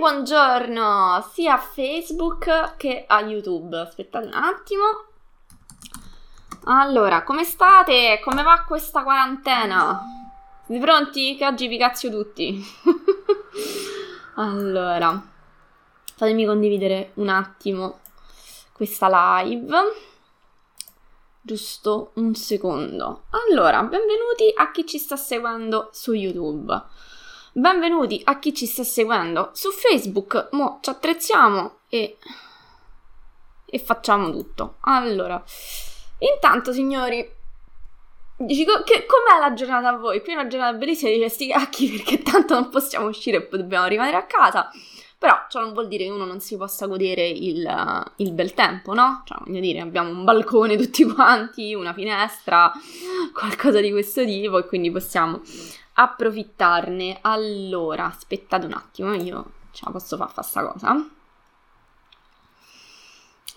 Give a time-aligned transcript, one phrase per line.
[0.00, 3.78] buongiorno sia a Facebook che a YouTube.
[3.78, 4.84] Aspettate un attimo.
[6.64, 8.18] Allora, come state?
[8.24, 10.00] Come va questa quarantena?
[10.64, 11.36] Siete pronti?
[11.36, 12.64] Che oggi vi cazzio tutti.
[14.36, 15.22] allora,
[16.16, 17.98] fatemi condividere un attimo
[18.72, 19.76] questa live.
[21.42, 23.24] Giusto un secondo.
[23.50, 26.72] Allora, benvenuti a chi ci sta seguendo su YouTube.
[27.52, 30.50] Benvenuti a chi ci sta seguendo su Facebook.
[30.52, 32.16] Mo ci attrezziamo e,
[33.66, 34.76] e facciamo tutto.
[34.82, 35.42] Allora,
[36.18, 37.28] intanto, signori,
[38.36, 40.22] dici che, com'è la giornata a voi?
[40.22, 44.16] Qui una giornata bellissima, dice sti cacchi perché tanto non possiamo uscire e dobbiamo rimanere
[44.16, 44.70] a casa.
[45.18, 47.68] Però ciò non vuol dire che uno non si possa godere il,
[48.16, 49.22] il, bel tempo, no?
[49.26, 52.72] Cioè, voglio dire, abbiamo un balcone tutti quanti, una finestra,
[53.34, 55.42] qualcosa di questo tipo e quindi possiamo
[56.00, 57.18] approfittarne.
[57.20, 61.08] Allora, aspettate un attimo, io ce la posso fare questa cosa.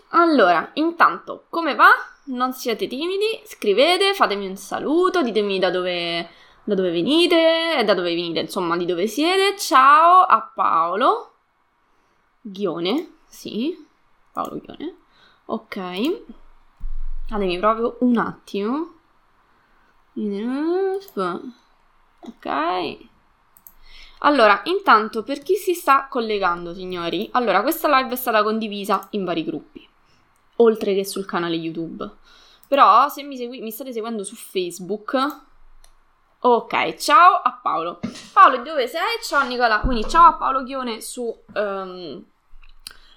[0.09, 1.89] Allora, intanto, come va?
[2.25, 6.29] Non siete timidi, scrivete, fatemi un saluto, ditemi da dove,
[6.63, 9.57] da dove venite, da dove venite, insomma, di dove siete.
[9.57, 11.31] Ciao a Paolo.
[12.41, 13.87] Ghione, sì,
[14.31, 14.95] Paolo Ghione.
[15.45, 15.77] Ok.
[17.29, 18.91] Datemi proprio un attimo.
[22.27, 23.11] Ok.
[24.25, 29.25] Allora, intanto per chi si sta collegando, signori, allora questa live è stata condivisa in
[29.25, 29.85] vari gruppi,
[30.57, 32.09] oltre che sul canale YouTube.
[32.67, 35.41] Però se mi, segui- mi state seguendo su Facebook,
[36.39, 37.99] ok, ciao a Paolo.
[38.31, 39.19] Paolo, dove sei?
[39.21, 39.81] Ciao Nicola.
[39.81, 42.23] Quindi ciao a Paolo Ghione su um,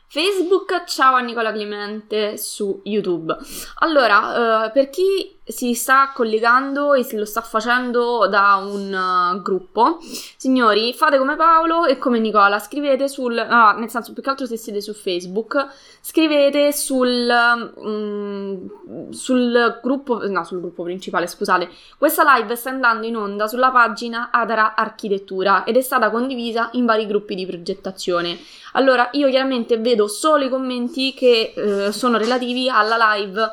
[0.09, 3.37] Facebook, ciao a Nicola Clemente su YouTube.
[3.77, 9.41] Allora, uh, per chi si sta collegando e se lo sta facendo da un uh,
[9.43, 9.99] gruppo.
[10.37, 14.47] Signori, fate come Paolo e come Nicola, scrivete sul, ah, nel senso più che altro
[14.47, 15.67] se siete su Facebook,
[16.01, 17.33] scrivete sul,
[17.77, 21.69] um, sul gruppo, no, sul gruppo principale, scusate.
[21.97, 26.87] Questa live sta andando in onda sulla pagina Adara Architettura ed è stata condivisa in
[26.87, 28.37] vari gruppi di progettazione.
[28.73, 33.53] Allora, io chiaramente vedo solo i commenti che uh, sono relativi alla live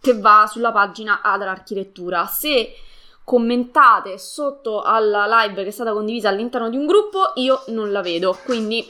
[0.00, 2.26] che va sulla pagina Adra Architettura.
[2.26, 2.74] Se
[3.24, 8.02] commentate sotto alla live che è stata condivisa all'interno di un gruppo, io non la
[8.02, 8.38] vedo.
[8.44, 8.86] Quindi,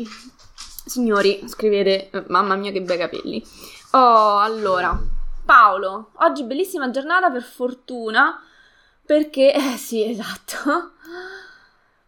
[0.84, 3.44] signori, scrivete, mamma mia che bei capelli.
[3.92, 5.00] Oh, allora,
[5.44, 8.42] Paolo, oggi bellissima giornata per fortuna,
[9.06, 10.94] perché, eh sì, esatto,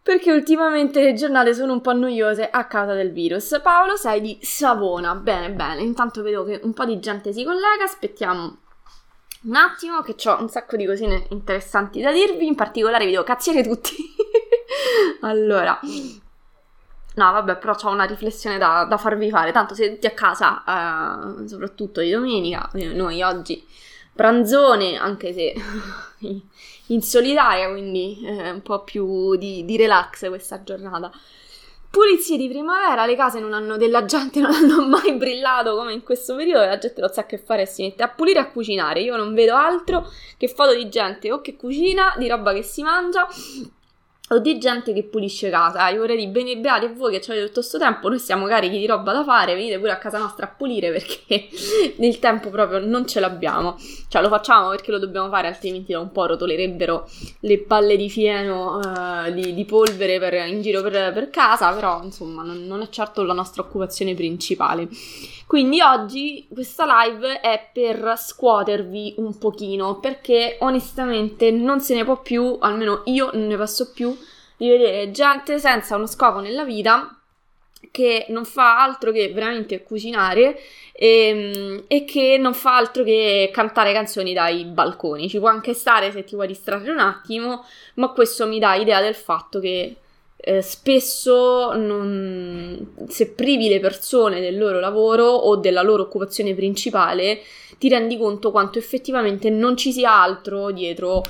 [0.03, 3.60] perché ultimamente le giornate sono un po' noiose a causa del virus.
[3.62, 7.84] Paolo, sei di Savona, bene, bene, intanto vedo che un po' di gente si collega,
[7.84, 8.62] aspettiamo
[9.47, 13.23] un attimo che ho un sacco di cosine interessanti da dirvi, in particolare vi devo
[13.23, 13.95] cazziare tutti.
[15.23, 20.62] allora, no vabbè, però ho una riflessione da, da, farvi fare, tanto tutti a casa,
[21.43, 23.65] eh, soprattutto di domenica, noi oggi
[24.12, 25.55] pranzone, anche se
[26.89, 31.11] in solitaria, quindi eh, un po' più di, di relax questa giornata
[31.97, 36.03] pulizie di primavera, le case non hanno, della gente non hanno mai brillato come in
[36.03, 38.51] questo periodo, la gente non sa che fare e si mette a pulire e a
[38.51, 39.01] cucinare.
[39.01, 42.83] Io non vedo altro che foto di gente o che cucina, di roba che si
[42.83, 43.27] mangia
[44.31, 45.88] o di gente che pulisce casa.
[45.88, 48.78] Io vorrei dire bene beati a voi che avete tutto questo tempo, noi siamo carichi
[48.78, 51.48] di roba da fare, venite pure a casa nostra a pulire perché
[51.98, 53.76] il tempo proprio non ce l'abbiamo.
[54.09, 57.09] Cioè lo facciamo perché lo dobbiamo fare, altrimenti da un po' rotolerebbero
[57.41, 62.03] le palle di fieno uh, di, di, polvere per, in giro per, per, casa, però
[62.03, 64.88] insomma non, non è certo la nostra occupazione principale.
[65.47, 72.21] Quindi oggi questa live è per scuotervi un pochino perché onestamente non se ne può
[72.21, 74.17] più, almeno io non ne posso più,
[74.57, 77.17] di vedere gente senza uno scopo nella vita
[77.93, 80.59] che non fa altro che veramente cucinare
[80.93, 85.28] e, ehm, e, che non fa altro che cantare canzoni dai balconi.
[85.28, 87.65] Ci può anche stare se ti vuoi distrarre un attimo,
[87.95, 89.97] ma questo mi dà idea del fatto che
[90.49, 97.41] eh, spesso non, se privi le persone del loro lavoro o della loro occupazione principale,
[97.78, 101.22] ti rendi conto quanto effettivamente non ci sia altro dietro,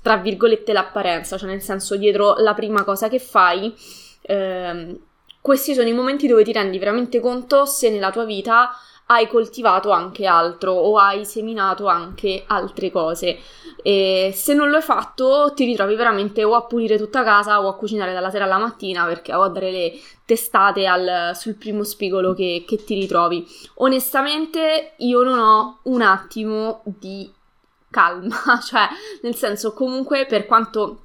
[0.00, 3.74] tra virgolette, l'apparenza, cioè nel senso dietro la prima cosa che fai.
[4.22, 4.98] Eh,
[5.38, 8.70] questi sono i momenti dove ti rendi veramente conto se nella tua vita
[9.12, 13.38] hai coltivato anche altro o hai seminato anche altre cose.
[13.82, 17.68] E se non lo hai fatto, ti ritrovi veramente o a pulire tutta casa o
[17.68, 19.92] a cucinare dalla sera alla mattina perché o a dare le
[20.24, 23.44] testate al, sul primo spigolo che, che ti ritrovi.
[23.76, 27.30] Onestamente, io non ho un attimo di
[27.90, 28.88] calma, cioè,
[29.22, 31.00] nel senso, comunque, per quanto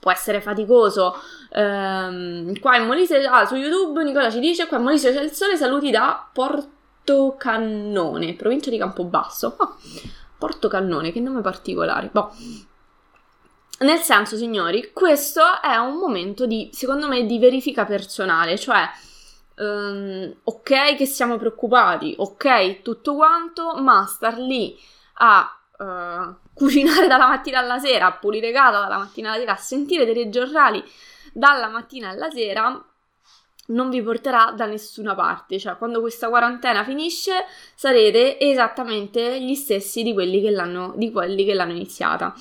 [0.00, 1.16] può essere faticoso.
[1.50, 5.30] Ehm, qua in Molise, ah, su YouTube Nicola ci dice, qua in Molise c'è il
[5.30, 6.73] sole, saluti da Porto
[7.36, 9.54] Cannone, provincia di Campobasso.
[9.58, 9.76] Oh,
[10.38, 12.08] Porto Cannone, che nome particolare.
[12.12, 12.32] Boh.
[13.80, 18.88] Nel senso, signori, questo è un momento di, secondo me, di verifica personale, cioè,
[19.56, 24.78] um, ok che siamo preoccupati, ok tutto quanto, ma star lì
[25.14, 29.56] a uh, cucinare dalla mattina alla sera, a pulire casa dalla mattina alla sera, a
[29.56, 30.82] sentire dei giornali
[31.32, 32.84] dalla mattina alla sera,
[33.68, 37.32] non vi porterà da nessuna parte, cioè quando questa quarantena finisce
[37.74, 42.34] sarete esattamente gli stessi di quelli che l'hanno, quelli che l'hanno iniziata.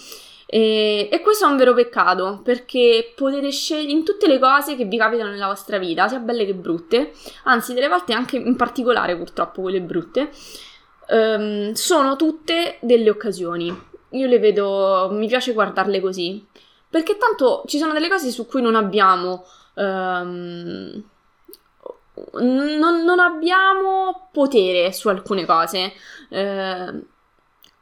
[0.46, 4.86] E, e, questo è un vero peccato perché potete scegliere in tutte le cose che
[4.86, 7.14] vi capitano nella vostra vita, sia belle che brutte,
[7.46, 10.30] anzi delle volte anche in particolare purtroppo quelle brutte,
[11.10, 13.76] um, sono tutte delle occasioni.
[14.10, 16.46] Io le vedo, mi piace guardarle così,
[16.88, 19.46] perché tanto ci sono delle cose su cui non abbiamo...
[19.76, 21.04] Um,
[22.42, 25.94] non, non, abbiamo potere su alcune cose.
[26.30, 27.02] Eh,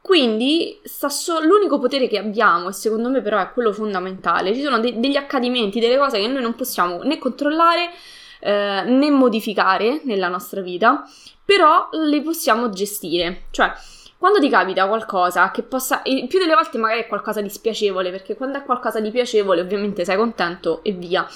[0.01, 4.79] quindi so- l'unico potere che abbiamo, e secondo me però è quello fondamentale, ci sono
[4.79, 7.91] de- degli accadimenti, delle cose che noi non possiamo né controllare
[8.39, 11.07] eh, né modificare nella nostra vita,
[11.45, 13.43] però le possiamo gestire.
[13.51, 13.71] Cioè,
[14.17, 18.11] quando ti capita qualcosa che possa, e più delle volte magari è qualcosa di spiacevole,
[18.11, 21.27] perché quando è qualcosa di piacevole ovviamente sei contento e via.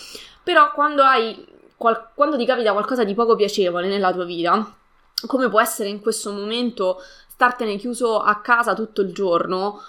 [0.44, 1.46] Però quando hai,
[1.78, 4.76] qual- quando ti capita qualcosa di poco piacevole nella tua vita,
[5.28, 9.82] come può essere in questo momento startene chiuso a casa tutto il giorno,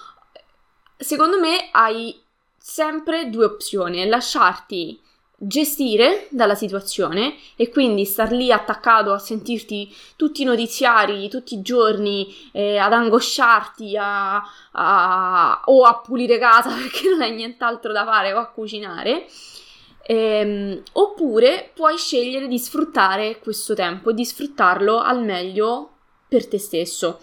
[0.96, 2.18] secondo me hai
[2.58, 5.00] sempre due opzioni, lasciarti
[5.38, 11.62] gestire dalla situazione e quindi star lì attaccato a sentirti tutti i notiziari tutti i
[11.62, 14.42] giorni, eh, ad angosciarti a,
[14.72, 19.26] a, o a pulire casa perché non hai nient'altro da fare o a cucinare.
[20.08, 25.90] Ehm, oppure puoi scegliere di sfruttare questo tempo e di sfruttarlo al meglio
[26.28, 27.18] per te stesso.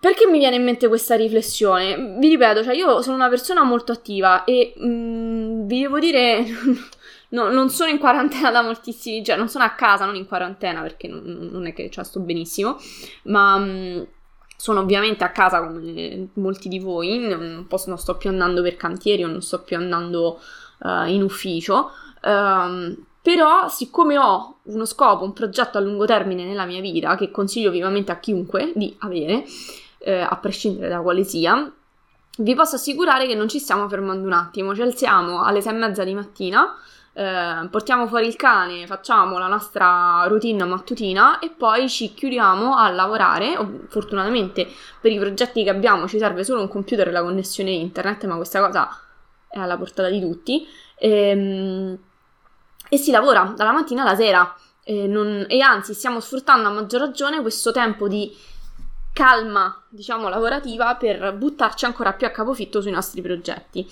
[0.00, 2.16] Perché mi viene in mente questa riflessione?
[2.18, 6.42] Vi ripeto, cioè io sono una persona molto attiva e mh, mm, vi devo dire,
[7.30, 10.80] no, non sono in quarantena da moltissimi, cioè non sono a casa, non in quarantena
[10.80, 12.78] perché non, non è che cioè, sto benissimo,
[13.24, 14.02] ma mh, mm,
[14.56, 18.76] sono ovviamente a casa come molti di voi, non, posso, non, sto più andando per
[18.76, 20.40] cantieri non sto più andando
[20.80, 21.90] uh, in ufficio.
[22.22, 27.30] Um, però, siccome ho uno scopo, un progetto a lungo termine nella mia vita, che
[27.30, 29.44] consiglio vivamente a chiunque di avere,
[29.98, 31.70] eh, a prescindere da quale sia,
[32.38, 34.74] vi posso assicurare che non ci stiamo fermando un attimo.
[34.74, 36.74] Ci alziamo alle sei e mezza di mattina,
[37.12, 42.88] eh, portiamo fuori il cane, facciamo la nostra routine mattutina e poi ci chiudiamo a
[42.90, 43.58] lavorare.
[43.88, 44.66] Fortunatamente
[44.98, 48.36] per i progetti che abbiamo ci serve solo un computer e la connessione internet, ma
[48.36, 48.88] questa cosa
[49.50, 50.66] è alla portata di tutti.
[50.96, 51.98] Ehm
[52.90, 57.00] e si lavora dalla mattina alla sera e, non, e anzi stiamo sfruttando a maggior
[57.00, 58.36] ragione questo tempo di
[59.12, 63.88] calma, diciamo, lavorativa per buttarci ancora più a capofitto sui nostri progetti.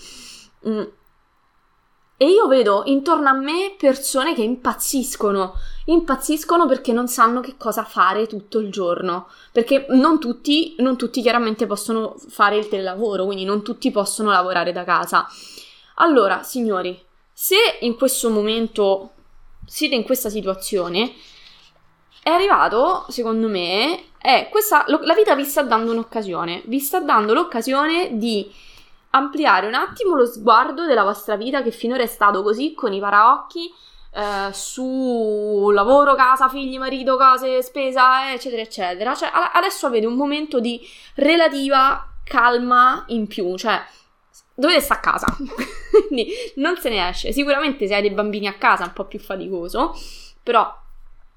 [2.20, 5.55] E io vedo intorno a me persone che impazziscono,
[5.85, 11.23] impazziscono perché non sanno che cosa fare tutto il giorno, perché non tutti, non tutti
[11.23, 15.29] chiaramente possono fare il telelavoro, quindi non tutti possono lavorare da casa.
[16.00, 17.00] Allora, signori,
[17.32, 19.11] se in questo momento
[19.65, 21.12] siete in questa situazione,
[22.20, 27.32] è arrivato, secondo me, è questa, la vita vi sta dando un'occasione, vi sta dando
[27.32, 28.53] l'occasione di
[29.19, 33.01] ampliare un attimo lo sguardo della vostra vita che finora è stato così con i
[33.01, 33.72] paraocchi
[34.10, 39.15] eh, su lavoro, casa, figli, marito, cose, spesa, eccetera, eccetera.
[39.15, 40.81] Cioè, adesso avete un momento di
[41.15, 43.81] relativa calma in più, cioè
[44.55, 45.27] dovete stare a casa,
[46.08, 47.32] quindi non se ne esce.
[47.32, 49.94] Sicuramente se hai dei bambini a casa è un po' più faticoso,
[50.43, 50.87] però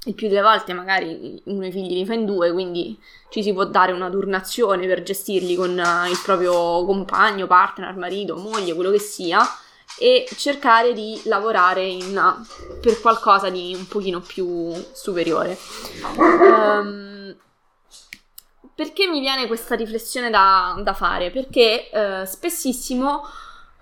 [0.06, 3.54] il più delle volte magari uno i figli li fa in due, quindi ci si
[3.54, 8.90] può dare una turnazione per gestirli con uh, il proprio compagno, partner, marito, moglie, quello
[8.90, 9.40] che sia,
[10.00, 12.44] e cercare di lavorare in,
[12.82, 15.58] per qualcosa di un pochino più superiore.
[16.18, 17.36] Um,
[18.74, 21.30] perché mi viene questa riflessione da, da fare?
[21.30, 23.24] Perché eh, spessissimo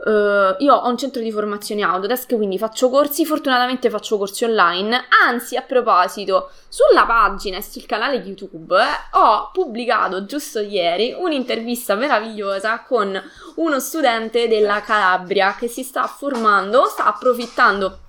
[0.05, 5.05] eh, io ho un centro di formazione Autodesk, quindi faccio corsi, fortunatamente faccio corsi online.
[5.25, 11.95] Anzi, a proposito, sulla pagina e sul canale YouTube eh, ho pubblicato giusto ieri un'intervista
[11.95, 13.21] meravigliosa con
[13.55, 17.99] uno studente della Calabria che si sta formando, sta approfittando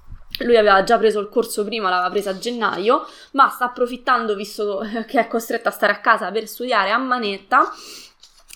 [0.45, 4.83] lui aveva già preso il corso prima, l'aveva presa a gennaio, ma sta approfittando, visto
[5.07, 7.71] che è costretto a stare a casa per studiare a manetta,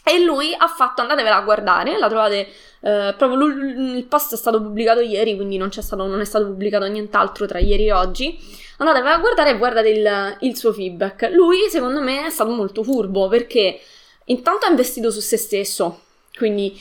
[0.04, 2.46] E lui ha fatto, andatevela a guardare, la trovate
[2.80, 6.84] eh, proprio il post è stato pubblicato ieri, quindi non, stato, non, è stato pubblicato
[6.86, 8.38] nient'altro tra ieri e oggi.
[8.76, 11.30] Andatevela a guardare e guardate il, il suo feedback.
[11.32, 13.80] Lui, secondo me, è stato molto furbo perché
[14.26, 16.00] intanto ha investito su se stesso,
[16.36, 16.78] quindi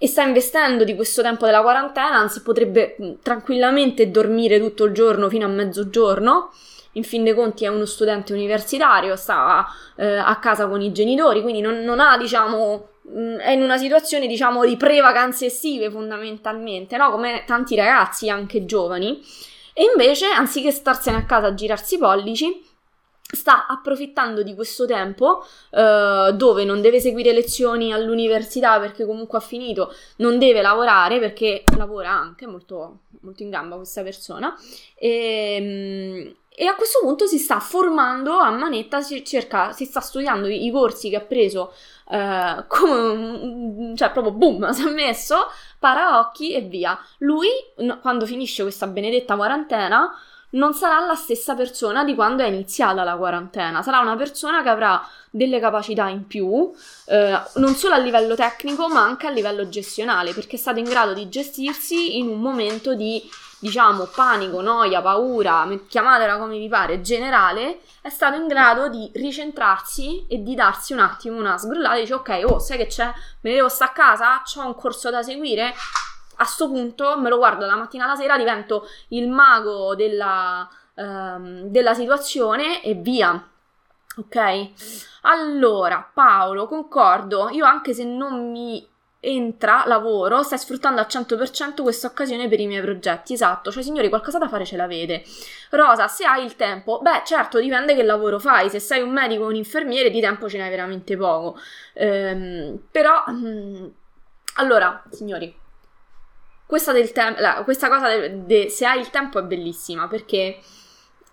[0.00, 5.28] e sta investendo di questo tempo della quarantena, anzi potrebbe tranquillamente dormire tutto il giorno
[5.28, 6.52] fino a mezzogiorno.
[6.92, 9.66] In fin dei conti è uno studente universitario, sta
[9.96, 12.88] eh, a casa con i genitori, quindi non, non ha, diciamo,
[13.38, 17.10] è in una situazione, diciamo, di pre-vacanze estive fondamentalmente, no?
[17.10, 19.22] Come tanti ragazzi, anche giovani.
[19.72, 22.66] E invece, anziché starsene a casa a girarsi i pollici,
[23.30, 29.42] sta approfittando di questo tempo uh, dove non deve seguire lezioni all'università perché comunque ha
[29.42, 34.56] finito, non deve lavorare perché lavora anche molto, molto in gamba questa persona
[34.94, 40.00] e, ehm, e, a questo punto si sta formando a manetta, si, cerca, si sta
[40.00, 41.72] studiando i, corsi che ha preso
[42.06, 45.46] uh, come, cioè proprio boom, si è messo,
[45.78, 46.98] paraocchi e via.
[47.18, 50.12] Lui, no, quando finisce questa benedetta quarantena,
[50.50, 54.68] non sarà la stessa persona di quando è iniziata la quarantena, sarà una persona che
[54.70, 56.72] avrà delle capacità in più,
[57.06, 60.86] eh, non solo a livello tecnico ma anche a livello gestionale, perché è stato in
[60.86, 63.22] grado di gestirsi in un momento di,
[63.60, 70.26] diciamo, panico, noia, paura, chiamatela come vi pare, generale, è stato in grado di ricentrarsi
[70.28, 73.06] e di darsi un attimo una sgrullata e dice ok, oh, sai che c'è?
[73.06, 74.42] Me ne devo stare a casa?
[74.42, 75.74] C'ho un corso da seguire?
[76.40, 81.62] a sto punto me lo guardo la mattina alla sera, divento il mago della, um,
[81.64, 83.48] della situazione e via.
[84.16, 84.70] Ok?
[85.22, 88.86] Allora, Paolo, concordo, io anche se non mi
[89.20, 93.32] entra lavoro, stai sfruttando al 100% questa occasione per i miei progetti.
[93.32, 95.24] Esatto, cioè signori, qualcosa da fare ce l'avete.
[95.70, 98.70] Rosa, se hai il tempo, beh, certo, dipende che lavoro fai.
[98.70, 101.58] Se sei un medico o un infermiere, di tempo ce n'hai veramente poco.
[101.94, 103.86] Ehm, però, mh, mm,
[104.56, 105.54] allora, signori,
[106.66, 110.58] questa, del te- la, questa cosa de- de- se hai il tempo è bellissima perché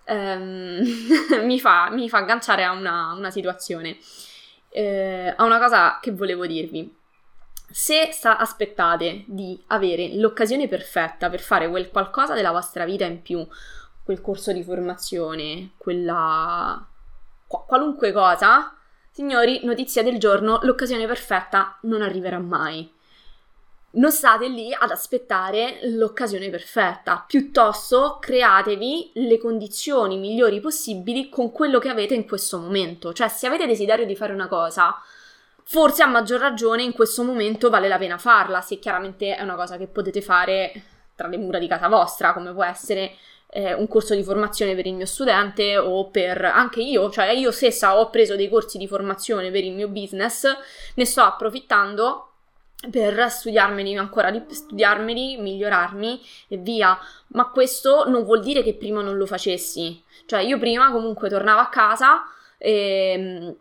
[0.06, 0.82] ehm,
[1.44, 3.98] mi, fa, mi, fa, agganciare a una, una situazione,
[4.70, 7.04] eh, a una cosa che volevo dirvi.
[7.70, 13.22] Se sta- aspettate di avere l'occasione perfetta per fare quel qualcosa della vostra vita in
[13.22, 13.46] più,
[14.04, 16.88] quel corso di formazione, quella
[17.48, 18.76] Qu- qualunque cosa,
[19.12, 22.92] signori, notizia del giorno, l'occasione perfetta non arriverà mai
[23.96, 31.80] non state lì ad aspettare l'occasione perfetta, piuttosto createvi le condizioni migliori possibili con quello
[31.80, 33.14] che avete in questo momento.
[33.14, 34.96] Cioè, se avete desiderio di fare una cosa,
[35.68, 39.56] forse a maggior ragione in questo momento vale la pena farla, se chiaramente è una
[39.56, 40.72] cosa che potete fare
[41.16, 43.16] tra le mura di casa vostra, come può essere
[43.50, 47.52] eh, un corso di formazione per il mio studente o per anche io, cioè io
[47.52, 50.46] stessa ho preso dei corsi di formazione per il mio business,
[50.94, 52.30] ne sto approfittando
[52.92, 56.98] per studiarmeli ancora di studiarmeli, migliorarmi e via.
[57.28, 60.04] Ma questo non vuol dire che prima non lo facessi.
[60.28, 62.24] Cioè, io prima comunque tornavo a casa
[62.58, 63.56] e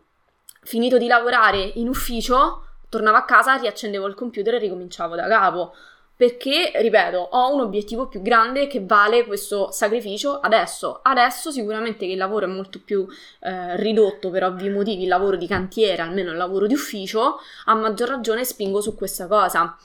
[0.65, 5.73] finito di lavorare in ufficio, tornavo a casa, riaccendevo il computer e ricominciavo da capo
[6.17, 10.99] perché, ripeto, ho un obiettivo più grande che vale questo sacrificio adesso.
[11.03, 13.05] Adesso sicuramente che il lavoro è molto più
[13.41, 17.73] eh, ridotto per ovvi motivi, il lavoro di cantiere, almeno il lavoro di ufficio, a
[17.73, 19.77] maggior ragione spingo su questa cosa.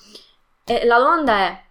[0.65, 1.65] E la domanda è,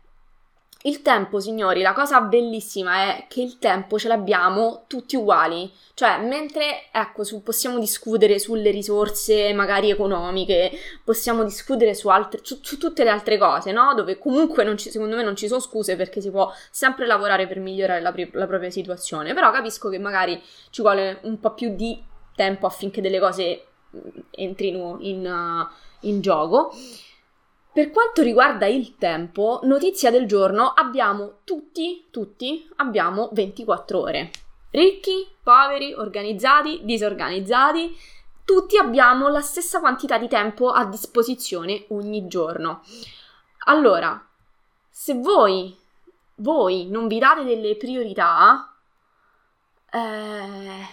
[0.84, 6.20] il tempo, signori, la cosa bellissima è che il tempo ce l'abbiamo tutti uguali, cioè
[6.20, 10.72] mentre, ecco, su, possiamo discutere sulle risorse magari economiche,
[11.04, 13.94] possiamo discutere su, altre, su, su tutte le altre cose, no?
[13.94, 17.60] Dove comunque ci, secondo me non ci sono scuse perché si può sempre lavorare per
[17.60, 22.02] migliorare la, la propria situazione, però capisco che magari ci vuole un po' più di
[22.36, 23.66] tempo affinché delle cose
[24.32, 26.72] entrino in, uh, in gioco.
[27.80, 34.32] Per quanto riguarda il tempo, notizia del giorno, abbiamo tutti, tutti, abbiamo 24 ore.
[34.72, 37.96] Ricchi, poveri, organizzati, disorganizzati,
[38.44, 42.82] tutti abbiamo la stessa quantità di tempo a disposizione ogni giorno.
[43.68, 44.28] Allora,
[44.90, 45.74] se voi,
[46.36, 48.76] voi non vi date delle priorità,
[49.90, 50.86] eh,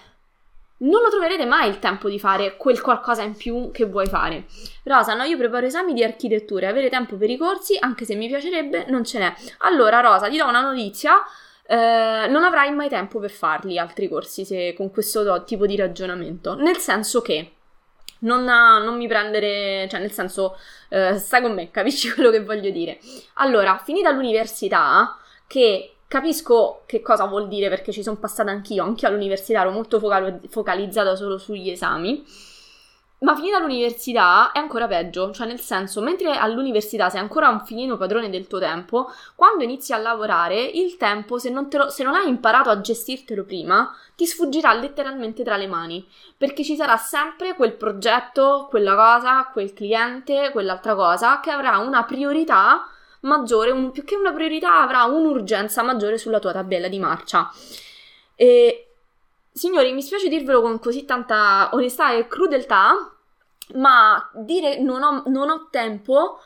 [0.79, 4.45] non lo troverete mai il tempo di fare quel qualcosa in più che vuoi fare.
[4.85, 8.15] Rosa, no, io preparo esami di architettura e avere tempo per i corsi, anche se
[8.15, 9.35] mi piacerebbe, non ce n'è.
[9.59, 11.23] Allora, Rosa, ti do una notizia.
[11.69, 16.55] Eh, non avrai mai tempo per farli altri corsi se, con questo tipo di ragionamento.
[16.55, 17.53] Nel senso che
[18.21, 20.57] non, non mi prendere, cioè nel senso,
[20.91, 22.99] eh, stai con me, capisci quello che voglio dire?
[23.35, 29.07] Allora, finita l'università, che Capisco che cosa vuol dire perché ci sono passata anch'io, anche
[29.07, 32.25] all'università ero molto focal- focalizzata solo sugli esami.
[33.21, 37.97] ma finita l'università è ancora peggio, cioè nel senso, mentre all'università sei ancora un finino
[37.97, 42.15] padrone del tuo tempo, quando inizi a lavorare, il tempo, se non, lo, se non
[42.15, 47.55] hai imparato a gestirtelo prima, ti sfuggirà letteralmente tra le mani, perché ci sarà sempre
[47.55, 52.87] quel progetto, quella cosa, quel cliente, quell'altra cosa che avrà una priorità
[53.27, 57.51] maggiore, un, più che una priorità avrà un'urgenza maggiore sulla tua tabella di marcia.
[58.35, 58.87] E
[59.57, 63.11] Signori, mi spiace dirvelo con così tanta onestà e crudeltà,
[63.77, 66.41] ma dire non ho, non ho tempo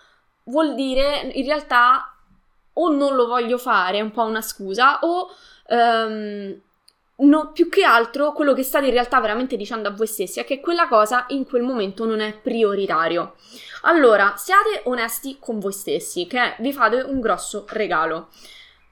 [0.44, 2.14] vuol dire in realtà
[2.72, 5.28] o non lo voglio fare, è un po' una scusa, o
[5.70, 6.60] um,
[7.20, 10.44] no, più che altro quello che state in realtà veramente dicendo a voi stessi è
[10.44, 13.34] che quella cosa in quel momento non è prioritario.
[13.82, 18.28] Allora, siate onesti con voi stessi, che vi fate un grosso regalo.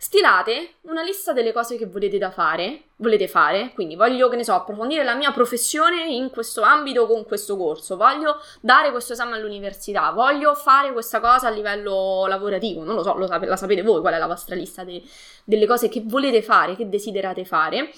[0.01, 4.45] Stilate una lista delle cose che volete da fare, volete fare, quindi voglio, che ne
[4.45, 9.35] so, approfondire la mia professione in questo ambito con questo corso, voglio dare questo esame
[9.35, 13.83] all'università, voglio fare questa cosa a livello lavorativo, non lo so, lo sap- la sapete
[13.83, 15.03] voi qual è la vostra lista de-
[15.43, 17.91] delle cose che volete fare, che desiderate fare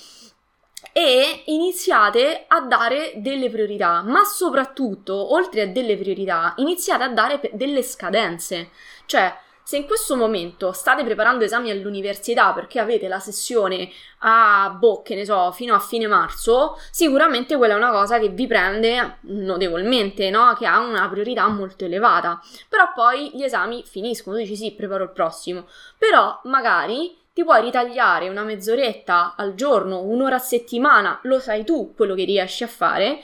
[0.93, 7.41] e iniziate a dare delle priorità, ma soprattutto, oltre a delle priorità, iniziate a dare
[7.53, 8.71] delle scadenze,
[9.07, 9.35] cioè
[9.71, 13.89] se in questo momento state preparando esami all'università perché avete la sessione
[14.23, 18.49] a boh, ne so, fino a fine marzo, sicuramente quella è una cosa che vi
[18.49, 20.55] prende notevolmente, no?
[20.59, 22.41] Che ha una priorità molto elevata.
[22.69, 25.67] Però poi gli esami finiscono, dici sì, preparo il prossimo.
[25.97, 31.95] Però magari ti puoi ritagliare una mezz'oretta al giorno, un'ora a settimana, lo sai tu
[31.95, 33.21] quello che riesci a fare,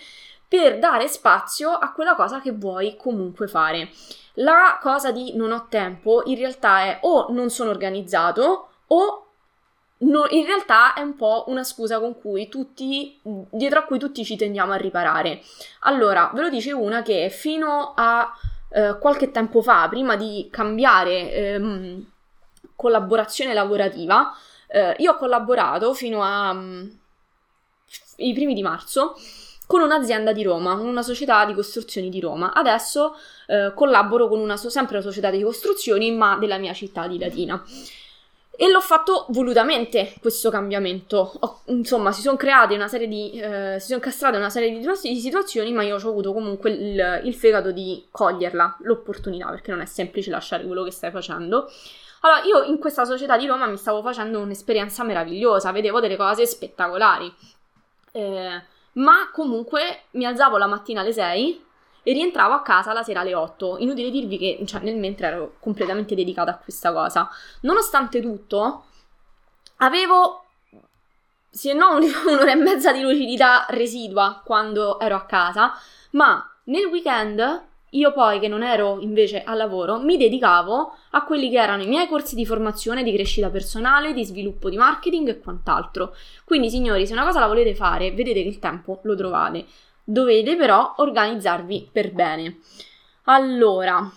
[0.48, 3.90] per dare spazio a quella cosa che vuoi comunque fare.
[4.34, 9.20] La cosa di non ho tempo in realtà è o non sono organizzato o
[9.98, 14.26] No, in realtà è un po' una scusa con cui tutti, dietro a cui tutti
[14.26, 15.40] ci tendiamo a riparare.
[15.80, 18.30] Allora, ve lo dice una che fino a
[18.72, 22.06] eh, qualche tempo fa, prima di cambiare ehm,
[22.76, 24.32] collaborazione lavorativa,
[24.68, 29.16] eh, io ho collaborato fino ai mm, primi di marzo
[29.66, 32.52] con un'azienda di Roma, una società di costruzioni di Roma.
[32.52, 33.16] Adesso
[33.48, 37.62] eh, collaboro con una, sempre una società di costruzioni, ma della mia città di Latina.
[38.58, 41.32] E l'ho fatto volutamente questo cambiamento.
[41.40, 43.32] Ho, insomma, si sono create una serie di.
[43.32, 47.20] Eh, si sono incastrate una serie di, di, situazioni, ma io ho avuto comunque il,
[47.24, 51.68] il fegato di coglierla, l'opportunità, perché non è semplice lasciare quello che stai facendo.
[52.26, 56.44] Allora, io in questa società di Roma mi stavo facendo un'esperienza meravigliosa, vedevo delle cose
[56.44, 57.32] spettacolari.
[58.10, 58.62] Eh,
[58.94, 61.64] ma comunque mi alzavo la mattina alle 6
[62.02, 63.76] e rientravo a casa la sera alle 8.
[63.78, 67.30] Inutile dirvi che cioè, nel mentre ero completamente dedicata a questa cosa.
[67.60, 68.86] Nonostante tutto,
[69.76, 70.46] avevo
[71.48, 71.94] se no
[72.26, 75.74] un'ora e mezza di lucidità residua quando ero a casa,
[76.10, 77.64] ma nel weekend
[77.96, 81.86] io poi, che non ero invece al lavoro, mi dedicavo a quelli che erano i
[81.86, 86.14] miei corsi di formazione, di crescita personale, di sviluppo di marketing e quant'altro.
[86.44, 89.64] Quindi, signori, se una cosa la volete fare, vedete che il tempo lo trovate.
[90.04, 92.58] Dovete però organizzarvi per bene.
[93.24, 94.08] Allora,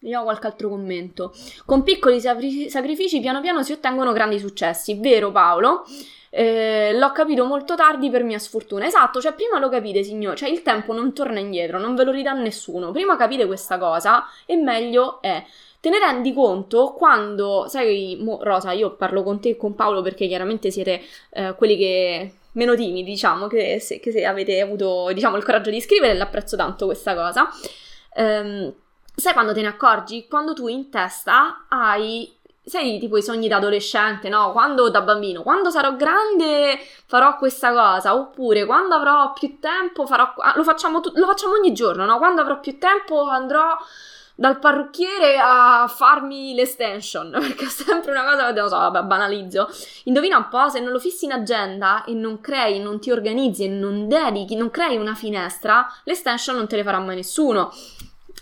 [0.00, 1.32] vediamo qualche altro commento.
[1.64, 5.84] Con piccoli sacrifici piano piano si ottengono grandi successi, vero Paolo?
[6.32, 8.86] Eh, l'ho capito molto tardi per mia sfortuna.
[8.86, 12.10] Esatto, cioè prima lo capite, signore, cioè il tempo non torna indietro, non ve lo
[12.12, 12.92] ridà nessuno.
[12.92, 15.44] Prima capite questa cosa e meglio è.
[15.80, 20.02] Te ne rendi conto quando, sai, mo, Rosa, io parlo con te e con Paolo
[20.02, 25.10] perché chiaramente siete eh, quelli che meno timidi, diciamo, che se, che se, avete avuto,
[25.14, 27.48] diciamo, il coraggio di scrivere, l'apprezzo tanto questa cosa.
[28.14, 28.74] Um,
[29.14, 30.26] sai quando te ne accorgi?
[30.28, 32.38] Quando tu in testa hai
[32.70, 34.52] sai, tipo i sogni da adolescente, no?
[34.52, 40.32] Quando da bambino, quando sarò grande farò questa cosa, oppure quando avrò più tempo farò.
[40.54, 42.18] Lo, facciamo lo facciamo ogni giorno, no?
[42.18, 43.76] Quando avrò più tempo andrò
[44.36, 49.68] dal parrucchiere a farmi l'estension, perché è sempre una cosa, non so, vabbè, banalizzo.
[50.04, 53.64] Indovina un po', se non lo fissi in agenda e non crei, non ti organizzi
[53.64, 57.72] e non dedichi, non crei una finestra, l'estension non te le farà mai nessuno.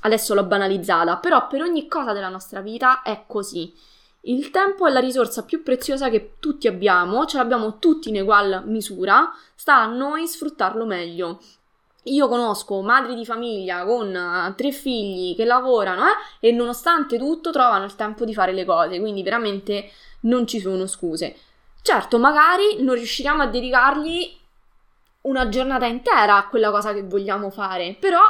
[0.03, 3.75] Adesso l'ho banalizzata, però per ogni cosa della nostra vita è così.
[4.23, 8.63] Il tempo è la risorsa più preziosa che tutti abbiamo, ce l'abbiamo tutti in ugual
[8.67, 11.41] misura, sta a noi sfruttarlo meglio.
[12.05, 17.51] Io conosco madri di famiglia con uh, tre figli che lavorano eh, e nonostante tutto
[17.51, 21.37] trovano il tempo di fare le cose, quindi veramente non ci sono scuse.
[21.83, 24.37] Certo, magari non riusciremo a dedicargli
[25.23, 28.21] una giornata intera a quella cosa che vogliamo fare, però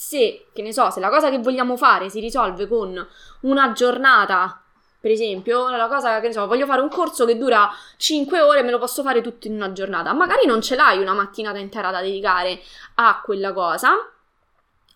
[0.00, 3.06] se, che ne so, se la cosa che vogliamo fare si risolve con
[3.42, 4.62] una giornata
[5.00, 8.62] Per esempio, la cosa che ne so, voglio fare un corso che dura 5 ore,
[8.62, 10.12] me lo posso fare tutto in una giornata.
[10.12, 12.60] Magari non ce l'hai una mattinata intera da dedicare
[12.96, 13.92] a quella cosa.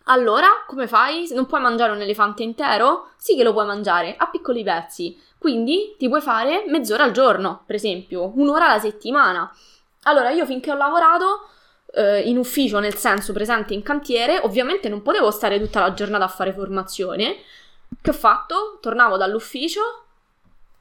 [0.05, 1.27] Allora, come fai?
[1.33, 3.13] Non puoi mangiare un elefante intero?
[3.17, 5.19] Sì che lo puoi mangiare, a piccoli pezzi.
[5.39, 9.51] Quindi ti puoi fare mezz'ora al giorno, per esempio, un'ora alla settimana.
[10.03, 11.49] Allora, io finché ho lavorato
[11.95, 16.25] eh, in ufficio, nel senso presente in cantiere, ovviamente non potevo stare tutta la giornata
[16.25, 17.37] a fare formazione.
[18.01, 18.79] Che ho fatto?
[18.81, 20.05] Tornavo dall'ufficio,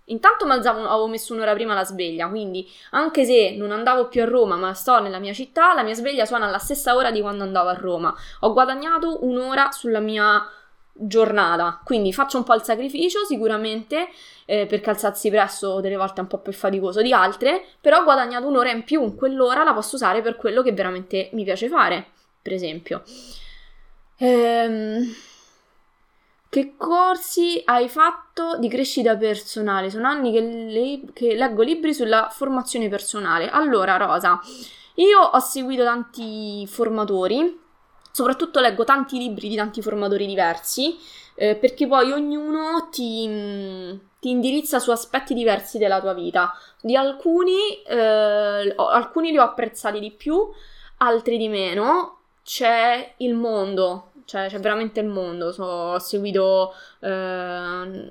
[0.08, 4.26] Intanto mi avevo messo un'ora prima la sveglia, quindi anche se non andavo più a
[4.26, 7.44] Roma, ma sto nella mia città, la mia sveglia suona alla stessa ora di quando
[7.44, 8.14] andavo a Roma.
[8.42, 10.46] Ho guadagnato un'ora sulla mia
[10.94, 14.08] giornata, quindi faccio un po' il sacrificio sicuramente,
[14.46, 18.04] eh, perché alzarsi presto delle volte è un po' più faticoso di altre, però ho
[18.04, 22.06] guadagnato un'ora in più, quell'ora la posso usare per quello che veramente mi piace fare,
[22.42, 23.04] per esempio.
[24.18, 25.16] Ehm
[26.54, 29.90] che corsi hai fatto di crescita personale?
[29.90, 33.50] Sono anni che, le- che leggo libri sulla formazione personale.
[33.50, 34.40] Allora, Rosa,
[34.98, 37.60] io ho seguito tanti formatori,
[38.14, 40.96] soprattutto leggo tanti libri di tanti formatori diversi,
[41.36, 43.28] eh, perché poi ognuno ti,
[44.20, 46.54] ti, indirizza su aspetti diversi della tua vita.
[46.80, 50.48] Di alcuni, eh, alcuni li ho apprezzati di più,
[50.98, 52.20] altri di meno.
[52.44, 55.52] C'è il mondo cioè c'è veramente il mondo.
[55.52, 56.74] So, ho seguito.
[57.00, 58.10] Eh,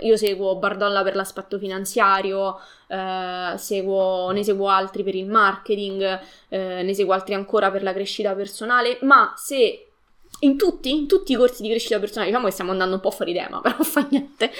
[0.00, 6.82] io seguo Bardolla per l'aspetto finanziario, eh, seguo, ne seguo altri per il marketing, eh,
[6.82, 9.86] ne seguo altri ancora per la crescita personale, ma se
[10.40, 13.10] in tutti, in tutti i corsi di crescita personale, diciamo che stiamo andando un po'
[13.10, 14.50] fuori tema, però fa niente,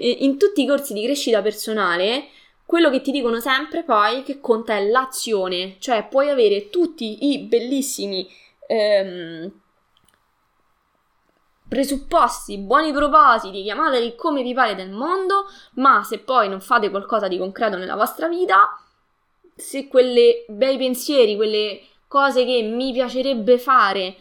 [0.00, 2.28] in tutti i corsi di crescita personale
[2.68, 7.38] quello che ti dicono sempre poi che conta è l'azione, cioè puoi avere tutti i
[7.38, 8.28] bellissimi
[8.66, 9.50] ehm,
[11.68, 17.28] presupposti, buoni propositi, chiamateli come vi pare del mondo, ma se poi non fate qualcosa
[17.28, 18.80] di concreto nella vostra vita,
[19.54, 24.16] se quelle bei pensieri, quelle cose che mi piacerebbe fare,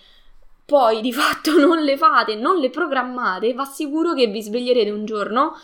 [0.66, 5.06] poi di fatto non le fate, non le programmate, va sicuro che vi sveglierete un
[5.06, 5.56] giorno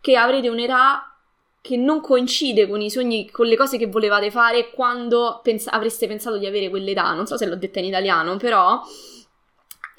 [0.00, 1.12] che avrete un'età
[1.60, 6.06] che non coincide con i sogni, con le cose che volevate fare quando pens- avreste
[6.06, 7.12] pensato di avere quell'età.
[7.12, 8.80] Non so se l'ho detta in italiano, però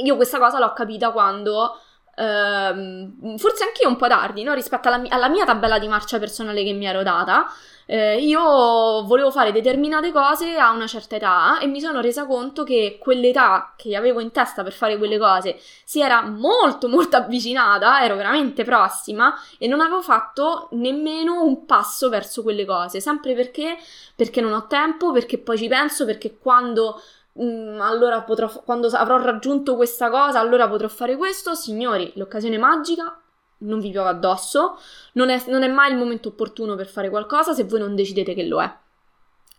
[0.04, 1.78] io questa cosa l'ho capita quando
[2.20, 4.54] ehm, forse anche io un po' tardi, no?
[4.54, 7.48] rispetto alla, alla, mia tabella di marcia personale che mi ero data.
[7.92, 12.64] Eh, io volevo fare determinate cose a una certa età e mi sono resa conto
[12.64, 18.04] che quell'età che avevo in testa per fare quelle cose si era molto molto avvicinata,
[18.04, 23.76] ero veramente prossima e non avevo fatto nemmeno un passo verso quelle cose, sempre perché
[24.16, 27.02] perché non ho tempo, perché poi ci penso, perché quando
[27.42, 31.54] Mm, allora potrò, quando avrò raggiunto questa cosa, allora potrò fare questo.
[31.56, 33.20] Signori, l'occasione magica
[33.60, 34.78] non vi piove addosso,
[35.14, 38.34] non è, non è, mai il momento opportuno per fare qualcosa se voi non decidete
[38.34, 38.74] che lo è.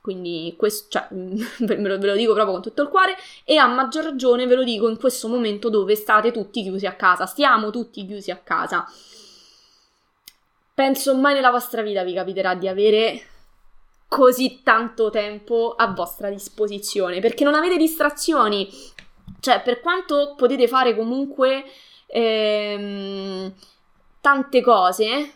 [0.01, 3.67] Quindi questo, cioè, ve, lo, ve lo dico proprio con tutto il cuore e a
[3.67, 7.71] maggior ragione ve lo dico in questo momento dove state tutti chiusi a casa, stiamo
[7.71, 8.87] tutti chiusi a casa.
[10.73, 13.23] Penso mai nella vostra vita vi capiterà di avere
[14.11, 18.69] così tanto tempo a vostra disposizione, perché non avete distrazioni.
[19.39, 21.65] Cioè, per quanto potete fare comunque
[22.09, 23.55] ehm,
[24.21, 25.33] tante cose,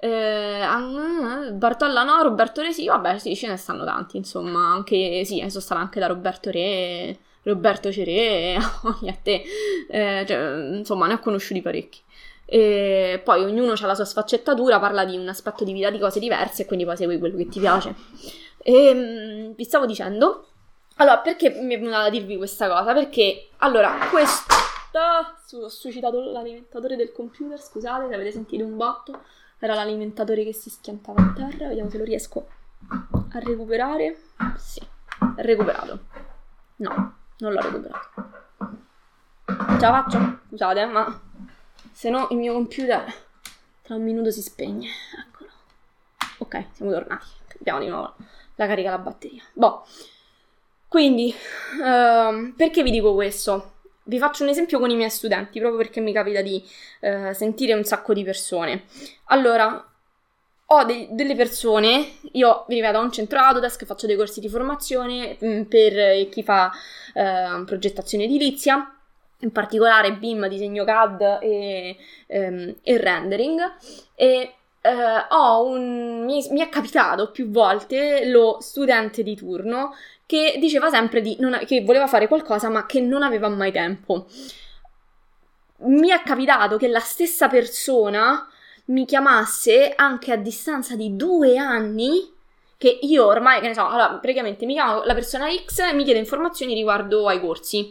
[0.00, 0.66] eh,
[1.52, 5.48] Bartolla no, Roberto Re sì, vabbè sì, ce ne stanno tanti, insomma, anche sì, sono
[5.48, 9.44] stata anche da Roberto Re, Roberto Ceré, a te,
[9.88, 12.02] eh, cioè, insomma, ne ho conosciuti parecchi.
[12.54, 16.20] E poi ognuno ha la sua sfaccettatura, parla di un aspetto di vita di cose
[16.20, 17.96] diverse e quindi poi segui quello che ti piace.
[18.58, 20.46] E ehm, vi stavo dicendo,
[20.98, 22.92] allora, perché mi è venuta da dirvi questa cosa?
[22.92, 24.54] Perché, allora, questo...
[24.94, 29.20] Ho suscitato l'alimentatore del computer, scusate se avete sentito un botto.
[29.58, 32.46] Era l'alimentatore che si schiantava a terra, vediamo se lo riesco
[32.88, 34.16] a recuperare.
[34.58, 34.80] Sì,
[35.38, 35.98] recuperato.
[36.76, 38.08] No, non l'ho recuperato.
[39.46, 40.38] Ce la faccio?
[40.46, 41.32] Scusate, ma
[41.94, 43.04] se no il mio computer
[43.82, 44.88] tra un minuto si spegne.
[45.26, 45.50] Eccolo.
[46.38, 47.26] Ok, siamo tornati.
[47.58, 48.14] Abbiamo di nuovo
[48.56, 49.42] la carica la batteria.
[49.52, 49.86] Boh.
[50.88, 51.34] Quindi,
[51.80, 53.72] uh, perché vi dico questo?
[54.04, 56.62] Vi faccio un esempio con i miei studenti, proprio perché mi capita di
[57.00, 58.84] uh, sentire un sacco di persone.
[59.26, 59.88] Allora,
[60.66, 64.48] ho de- delle persone, io vi ripeto, ho un centro Autodesk, faccio dei corsi di
[64.48, 66.70] formazione mh, mm, per chi fa
[67.14, 68.88] uh, progettazione edilizia
[69.40, 73.74] in particolare BIM, disegno CAD e, ehm, e rendering
[74.14, 79.94] e eh, un, mi, mi, è capitato più volte lo studente di turno
[80.26, 84.26] che diceva sempre di non, che voleva fare qualcosa ma che non aveva mai tempo.
[85.86, 88.48] Mi è capitato che la stessa persona
[88.86, 92.32] mi chiamasse anche a distanza di due anni,
[92.76, 96.04] che io ormai, che ne so, allora praticamente mi chiama la persona X e mi
[96.04, 97.90] chiede informazioni riguardo ai corsi.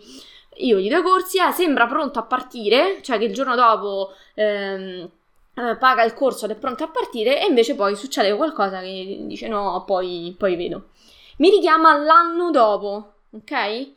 [0.58, 4.14] Io gli do i corsi, eh, sembra pronto a partire, cioè che il giorno dopo
[4.36, 5.10] ehm,
[5.56, 9.20] eh, paga il corso ed è pronto a partire e invece poi succede qualcosa che
[9.22, 10.90] dice no, poi, poi vedo.
[11.38, 13.92] Mi richiama l'anno dopo, ok?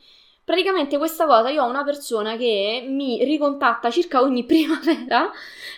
[0.44, 5.30] Praticamente questa cosa io ho una persona che mi ricontatta circa ogni primavera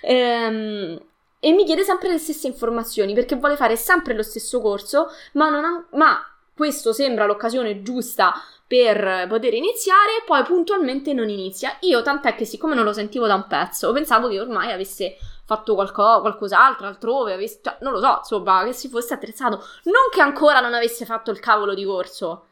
[0.03, 1.01] ehm,
[1.41, 5.47] e mi chiede sempre le stesse informazioni perché vuole fare sempre lo stesso corso, ma,
[5.47, 6.21] ha, ma
[6.55, 8.35] questo sembra l'occasione giusta
[8.69, 11.77] per poter iniziare, poi puntualmente non inizia.
[11.81, 15.75] Io tant'è che siccome non lo sentivo da un pezzo, pensavo che ormai avesse fatto
[15.75, 19.65] qualco, qualcos'altro altrove, avesse, cioè, non lo so, insomma, che si fosse attrezzato.
[19.85, 22.45] Non che ancora non avesse fatto il cavolo di corso.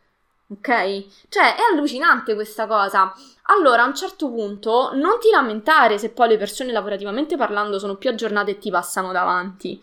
[0.49, 0.69] Ok?
[1.29, 3.13] Cioè, è allucinante questa cosa.
[3.49, 7.97] Allora, a un certo punto, non ti lamentare se poi le persone lavorativamente parlando sono
[7.97, 9.79] più aggiornate e ti passano davanti.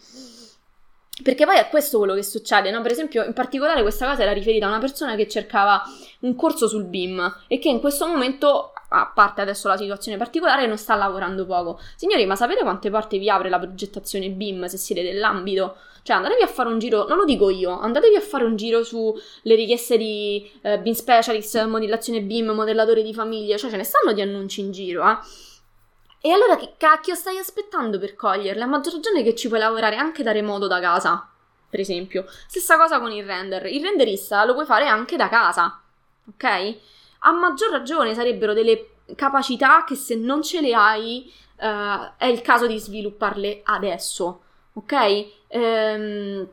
[1.21, 2.82] Perché poi è questo quello che succede, no?
[2.82, 5.84] Per esempio, in particolare questa cosa era riferita a una persona che cercava
[6.21, 10.65] un corso sul BIM e che in questo momento, a parte adesso la situazione particolare,
[10.65, 11.80] non sta lavorando poco.
[11.95, 15.76] Signori, ma sapete quante porte vi apre la progettazione BIM se siete dell'ambito?
[16.02, 18.84] Cioè, andatevi a fare un giro, non lo dico io, andatevi a fare un giro
[18.84, 24.13] sulle richieste di eh, BIM Specialist, modellazione BIM, modellatore di famiglia, cioè ce ne stanno
[24.13, 25.17] di annunci in giro, eh.
[26.26, 28.64] E allora che cacchio stai aspettando per coglierle?
[28.64, 31.30] A maggior ragione che ci puoi lavorare anche da remoto da casa,
[31.70, 32.26] per esempio.
[32.48, 33.66] Stessa cosa con il render.
[33.66, 35.82] Il renderista lo puoi fare anche da casa,
[36.30, 36.78] ok?
[37.26, 42.40] A maggior ragione sarebbero delle capacità che se non ce le hai uh, è il
[42.42, 45.26] caso di svilupparle adesso ok?
[45.48, 46.48] Ehm,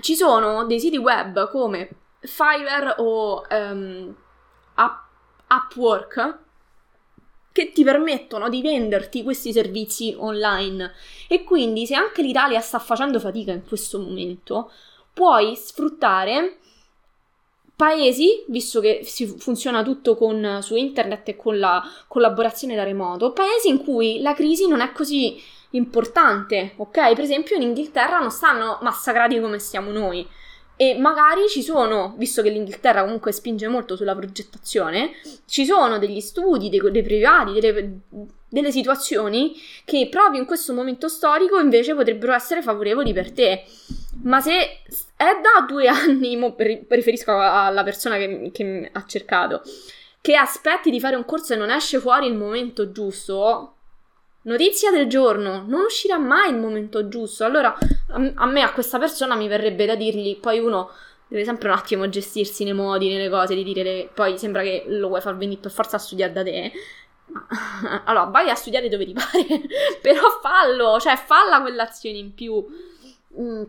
[0.00, 1.88] ci sono dei siti web come
[2.20, 4.14] Fiverr o um,
[5.48, 6.38] Upwork
[7.56, 10.92] che ti permettono di venderti questi servizi online
[11.26, 14.70] e quindi se anche l'Italia sta facendo fatica in questo momento
[15.14, 16.58] puoi sfruttare
[17.74, 23.70] paesi, visto che funziona tutto con, su internet e con la collaborazione da remoto, paesi
[23.70, 27.14] in cui la crisi non è così importante, ok?
[27.14, 30.28] Per esempio in Inghilterra non stanno massacrati come stiamo noi.
[30.78, 35.12] E magari ci sono, visto che l'Inghilterra comunque spinge molto sulla progettazione,
[35.46, 38.00] ci sono degli studi, dei, dei privati, delle,
[38.46, 39.54] delle, situazioni
[39.86, 43.64] che proprio in questo momento storico invece potrebbero essere favorevoli per te.
[44.24, 44.82] Ma se
[45.16, 49.62] è da due anni, mo riferisco alla persona che, che ha cercato,
[50.20, 53.75] che aspetti di fare un corso e non esce fuori il momento giusto,
[54.46, 57.44] Notizia del giorno, non uscirà mai il momento giusto.
[57.44, 57.76] Allora,
[58.34, 60.90] a, me, a questa persona, mi verrebbe da dirgli, poi uno
[61.26, 64.84] deve sempre un attimo gestirsi nei modi, nelle cose, di dire, le, poi sembra che
[64.86, 66.72] lo vuoi far venire per forza a studiare da te.
[68.04, 69.62] Allora, vai a studiare dove ti pare,
[70.00, 72.64] però fallo, cioè falla quell'azione in più.
[73.40, 73.62] Mm.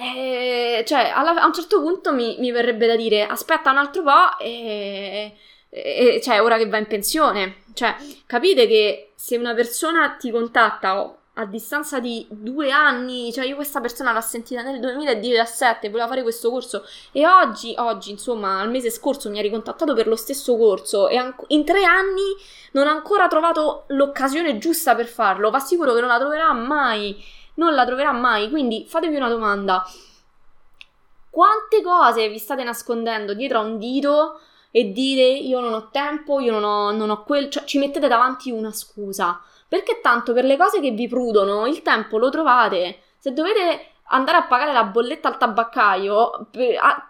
[0.00, 4.02] E, cioè, alla, a un certo punto mi, mi, verrebbe da dire, aspetta un altro
[4.02, 5.34] po' e,
[5.70, 7.62] e, cioè, ora che va in pensione.
[7.74, 7.94] Cioè,
[8.26, 13.54] capite che se una persona ti contatta oh, a distanza di due anni, cioè io
[13.54, 18.70] questa persona l'ho sentita nel 2017, voleva fare questo corso e oggi, oggi, insomma, al
[18.70, 22.34] mese scorso mi ha ricontattato per lo stesso corso e an- in tre anni
[22.72, 27.16] non ha ancora trovato l'occasione giusta per farlo, va sicuro che non la troverà mai,
[27.54, 29.84] non la troverà mai, quindi fatevi una domanda.
[31.30, 36.40] Quante cose vi state nascondendo dietro a un dito e dire io non ho tempo,
[36.40, 37.48] io non ho, non ho quel...
[37.48, 39.40] cioè ci mettete davanti una scusa.
[39.66, 43.00] Perché tanto per le cose che vi prudono il tempo lo trovate.
[43.18, 46.48] Se dovete andare a pagare la bolletta al tabaccaio,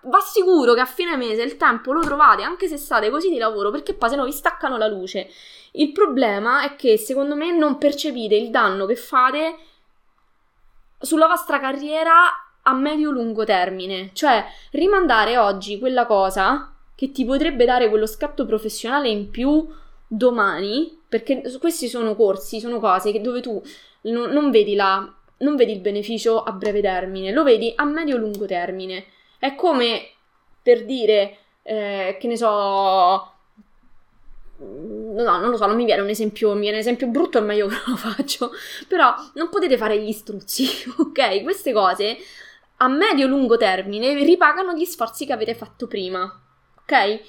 [0.03, 3.39] va sicuro che a fine mese il tempo lo trovate, anche se state così di
[3.39, 5.31] lavoro, perché poi se no vi staccano la luce.
[5.73, 9.57] Il problema è che secondo me non percepite il danno che fate
[10.99, 12.15] sulla vostra carriera
[12.63, 14.11] a medio-lungo termine.
[14.13, 19.65] Cioè, rimandare oggi quella cosa che ti potrebbe dare quello scatto professionale in più
[20.05, 23.63] domani, perché questi sono corsi, sono cose dove tu
[24.01, 28.47] non, non vedi la, non vedi il beneficio a breve termine, lo vedi a medio-lungo
[28.47, 29.05] termine.
[29.39, 30.09] È come
[30.61, 33.33] per dire, eh, che ne so, no,
[34.59, 37.69] non lo so, non mi viene un esempio, mi viene un esempio brutto, è meglio
[37.69, 38.51] che non lo faccio,
[38.89, 40.67] però non potete fare gli struzzi,
[40.99, 41.45] ok?
[41.45, 42.17] Queste cose
[42.79, 46.43] a medio-lungo termine ripagano gli sforzi che avete fatto prima
[46.89, 47.21] ok?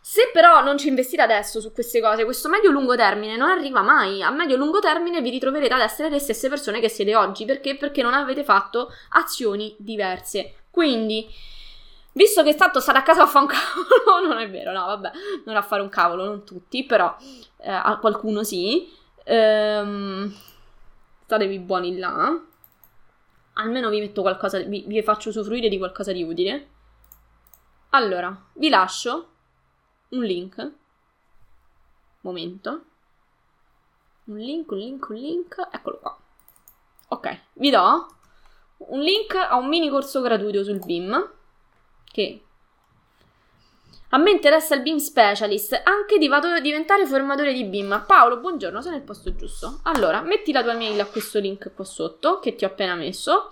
[0.00, 4.22] Se però non ci investite adesso su queste cose, questo medio-lungo termine non arriva mai.
[4.22, 7.46] A medio-lungo termine vi ritroverete ad essere le stesse persone che siete oggi.
[7.46, 7.76] Perché?
[7.76, 10.66] Perché non avete fatto azioni diverse.
[10.70, 11.26] Quindi,
[12.12, 13.50] visto che tanto state a casa a fare un
[14.04, 15.10] cavolo, non è vero, no, vabbè,
[15.46, 17.16] non a fare un cavolo, non tutti, però
[17.58, 18.92] eh, a qualcuno sì.
[19.24, 20.34] Ehm,
[21.24, 22.38] statevi buoni là.
[23.54, 26.72] Almeno vi metto qualcosa, vi, vi faccio usufruire di qualcosa di utile.
[27.94, 29.28] Allora, vi lascio
[30.08, 30.72] un link.
[32.22, 32.84] Momento.
[34.24, 35.68] Un link, un link, un link.
[35.70, 36.18] Eccolo qua.
[37.10, 38.08] Ok, vi do
[38.76, 41.32] un link a un mini corso gratuito sul BIM
[42.04, 42.42] che
[44.08, 48.04] a me interessa il BIM Specialist, anche di vado a diventare formatore di BIM.
[48.06, 49.80] Paolo, buongiorno, sei nel posto giusto.
[49.84, 53.50] Allora, metti la tua mail a questo link qua sotto, che ti ho appena messo,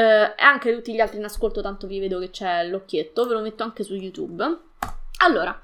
[0.00, 3.40] e anche tutti gli altri in ascolto, tanto vi vedo che c'è l'occhietto, ve lo
[3.40, 4.44] metto anche su YouTube.
[5.18, 5.60] Allora,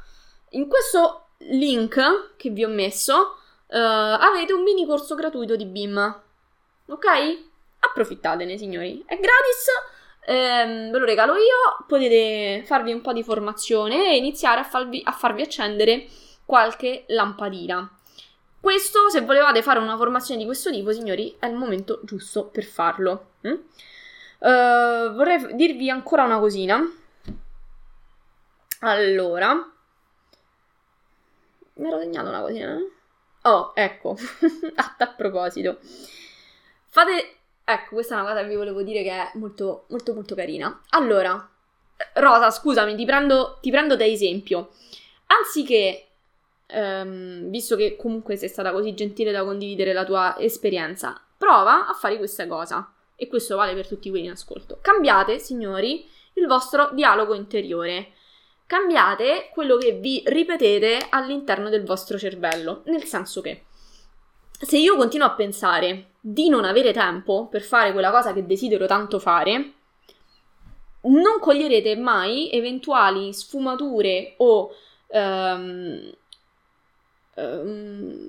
[0.51, 3.39] in questo link che vi ho messo,
[3.69, 6.21] eh, avete un mini corso gratuito di BIM.
[6.87, 7.07] Ok?
[7.81, 9.03] Approfittatene, signori.
[9.07, 9.67] È gratis
[10.29, 15.01] ehm, ve lo regalo io, potete farvi un po' di formazione e iniziare a, farvi,
[15.03, 16.07] a farvi accendere
[16.45, 17.91] qualche lampadina.
[18.61, 22.65] Questo, se volevate fare una formazione di questo tipo, signori, è il momento giusto per
[22.65, 23.31] farlo.
[23.47, 23.55] Mm?
[24.39, 26.81] Uh, vorrei dirvi ancora una cosina.
[28.81, 29.55] Allora,
[31.75, 32.77] mi ero segnato una cosina.
[32.77, 32.93] Eh?
[33.43, 34.17] Oh, ecco,
[34.77, 35.79] a proposito.
[36.87, 37.39] Fate
[37.71, 40.81] Ecco, questa è una cosa che vi volevo dire che è molto, molto, molto carina.
[40.89, 41.51] Allora,
[42.15, 44.71] Rosa, scusami, ti prendo, ti prendo da esempio.
[45.27, 46.07] Anziché,
[46.65, 51.93] ehm, visto che comunque sei stata così gentile da condividere la tua esperienza, prova a
[51.93, 52.91] fare questa cosa.
[53.21, 54.79] E questo vale per tutti quelli in ascolto.
[54.81, 58.13] Cambiate, signori, il vostro dialogo interiore.
[58.65, 62.83] Cambiate quello che vi ripetete all'interno del vostro cervello.
[62.85, 63.65] Nel senso che
[64.61, 68.87] se io continuo a pensare di non avere tempo per fare quella cosa che desidero
[68.87, 69.73] tanto fare,
[71.03, 74.71] non coglierete mai eventuali sfumature o
[75.09, 76.13] um,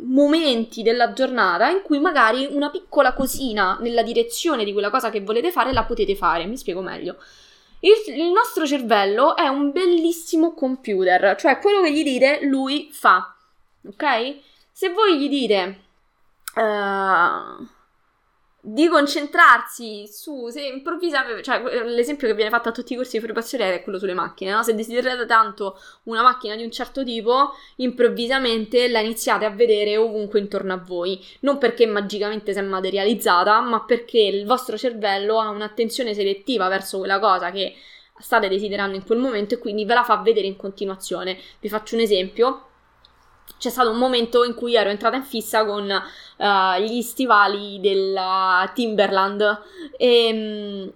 [0.03, 5.21] momenti della giornata in cui magari una piccola cosina nella direzione di quella cosa che
[5.21, 6.45] volete fare la potete fare.
[6.45, 7.17] Mi spiego meglio.
[7.81, 13.35] Il, il nostro cervello è un bellissimo computer, cioè quello che gli dite lui fa.
[13.87, 14.35] Ok?
[14.71, 15.79] Se voi gli dite
[16.55, 17.67] uh,
[18.71, 23.25] di concentrarsi su se improvvisamente, cioè l'esempio che viene fatto a tutti i corsi di
[23.25, 24.61] formazione è quello sulle macchine, no?
[24.61, 30.39] Se desiderate tanto una macchina di un certo tipo, improvvisamente la iniziate a vedere ovunque
[30.39, 35.49] intorno a voi, non perché magicamente si è materializzata, ma perché il vostro cervello ha
[35.49, 37.75] un'attenzione selettiva verso quella cosa che
[38.19, 41.39] state desiderando in quel momento e quindi ve la fa vedere in continuazione.
[41.59, 42.65] Vi faccio un esempio
[43.57, 45.91] c'è stato un momento in cui ero entrata in fissa con
[46.39, 49.61] uh, gli stivali della Timberland
[49.97, 50.91] e um,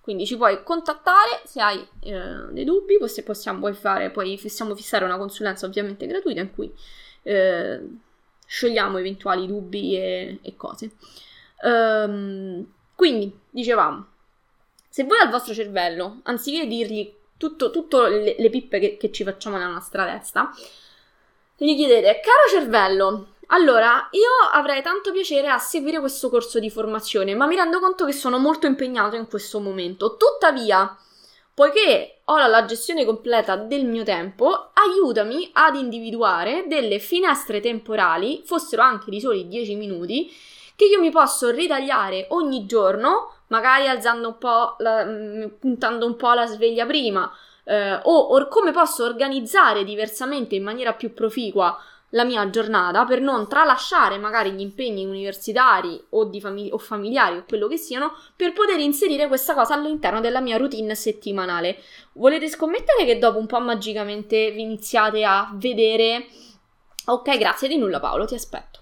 [0.00, 5.18] Quindi ci puoi contattare se hai eh, dei dubbi possiamo fare poi possiamo fissare una
[5.18, 6.72] consulenza ovviamente gratuita in cui
[7.22, 7.80] eh,
[8.46, 10.92] sciogliamo eventuali dubbi e, e cose.
[11.62, 14.06] Um, quindi dicevamo
[14.88, 19.56] se voi al vostro cervello anziché dirgli tutte le, le, pippe che, che ci facciamo
[19.56, 20.50] nella nostra testa
[21.62, 27.34] gli chiedete, caro cervello, allora, io avrei tanto piacere a seguire questo corso di formazione,
[27.34, 30.16] ma mi rendo conto che sono molto impegnato in questo momento.
[30.16, 30.96] Tuttavia,
[31.52, 38.80] poiché ho la gestione completa del mio tempo, aiutami ad individuare delle finestre temporali, fossero
[38.82, 40.32] anche di soli 10 minuti,
[40.76, 46.16] che io mi posso ritagliare ogni giorno, magari alzando un po', la, mm, puntando un
[46.16, 47.30] po' la sveglia prima,
[47.70, 51.78] eh, o, o come posso organizzare diversamente in maniera più proficua
[52.14, 57.44] la mia giornata per non tralasciare magari gli impegni universitari o, famig- o, familiari o
[57.46, 61.78] quello che siano per poter inserire questa cosa all'interno della mia routine settimanale.
[62.14, 66.26] Volete scommettere che dopo un po' magicamente vi iniziate a vedere...
[67.06, 68.80] Ok, grazie di nulla Paolo, ti aspetto.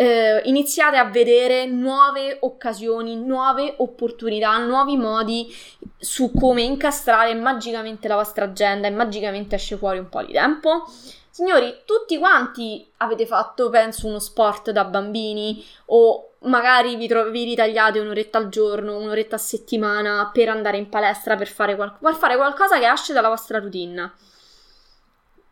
[0.00, 5.54] Eh, iniziate a vedere nuove occasioni, nuove opportunità, nuovi modi
[5.98, 10.86] su come incastrare magicamente la vostra agenda e magicamente esce fuori un po' di tempo.
[11.28, 17.44] Signori, tutti quanti avete fatto, penso, uno sport da bambini o magari vi, tro- vi
[17.44, 22.14] ritagliate un'oretta al giorno, un'oretta a settimana per andare in palestra, per fare, qual- per
[22.14, 24.10] fare qualcosa che esce dalla vostra routine.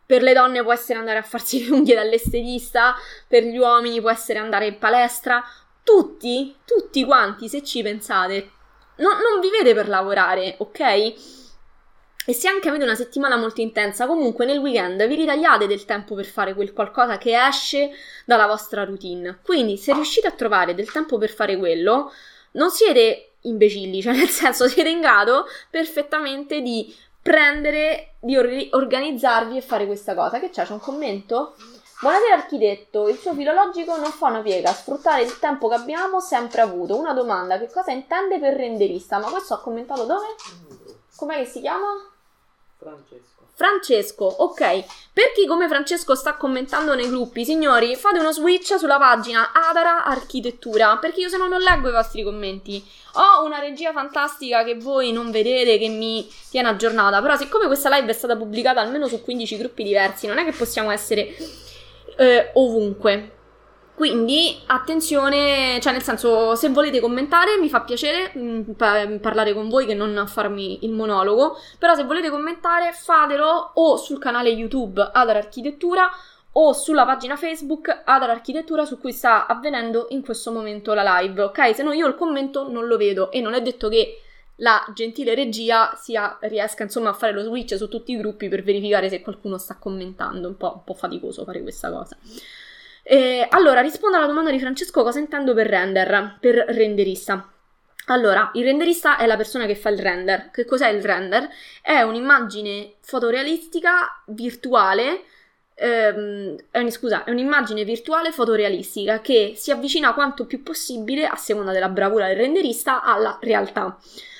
[0.09, 2.95] Per le donne può essere andare a farsi le unghie dall'estetista,
[3.27, 5.45] per gli uomini può essere andare in palestra.
[5.83, 8.49] Tutti, tutti quanti, se ci pensate,
[8.95, 10.79] no, non vivete per lavorare, ok?
[12.25, 16.15] E se anche avete una settimana molto intensa, comunque nel weekend vi ritagliate del tempo
[16.15, 17.91] per fare quel qualcosa che esce
[18.25, 19.37] dalla vostra routine.
[19.43, 22.11] Quindi, se riuscite a trovare del tempo per fare quello,
[22.53, 26.91] non siete imbecilli, cioè nel senso siete in grado perfettamente di
[27.29, 30.39] prendere, di or- organizzarvi e fare questa cosa.
[30.39, 30.65] Che c'è?
[30.65, 31.53] C'è un commento?
[32.01, 36.61] Buonasera architetto, il suo filologico non fa una piega, sfruttare il tempo che abbiamo sempre
[36.61, 36.97] avuto.
[36.97, 39.19] Una domanda, che cosa intende per renderista?
[39.19, 40.25] Ma questo ha commentato dove?
[41.15, 41.87] Com'è che si chiama?
[42.79, 43.47] Francesco.
[43.53, 44.85] Francesco, ok.
[45.11, 50.05] Per chi come Francesco sta commentando nei gruppi, signori, fate uno switch sulla pagina Adara
[50.05, 52.81] Architettura, perché io se no non leggo i vostri commenti.
[53.15, 57.93] Ho una regia fantastica che voi non vedete, che mi tiene aggiornata, però siccome questa
[57.93, 61.35] live è stata pubblicata almeno su 15 gruppi diversi, non è che possiamo essere
[62.15, 63.38] eh, ovunque.
[63.99, 69.53] Quindi attenzione, cioè nel senso, se volete commentare mi fa piacere mh, mm, pa- parlare
[69.53, 74.51] con voi che non farmi il monologo, però se volete commentare fatelo o sul canale
[74.51, 76.09] YouTube Adar Architettura
[76.53, 81.41] o sulla pagina Facebook Adar Architettura su cui sta avvenendo in questo momento la live,
[81.41, 81.75] ok?
[81.75, 84.21] Se no io il commento non lo vedo e non è detto che
[84.59, 88.63] la gentile regia sia, riesca insomma a fare lo switch su tutti i gruppi per
[88.63, 92.17] verificare se qualcuno sta commentando, un po', un po faticoso fare questa cosa.
[93.03, 97.53] Eh, allora, rispondo alla domanda di Francesco cosa intendo per render, per renderista.
[98.07, 100.49] Allora, il renderista è la persona che fa il render.
[100.51, 101.47] Che cos'è il render?
[101.81, 105.25] È un'immagine fotorealistica virtuale.
[105.75, 111.71] Ehm, è, scusa, è un'immagine virtuale fotorealistica che si avvicina quanto più possibile, a seconda
[111.71, 113.97] della bravura del renderista, alla realtà.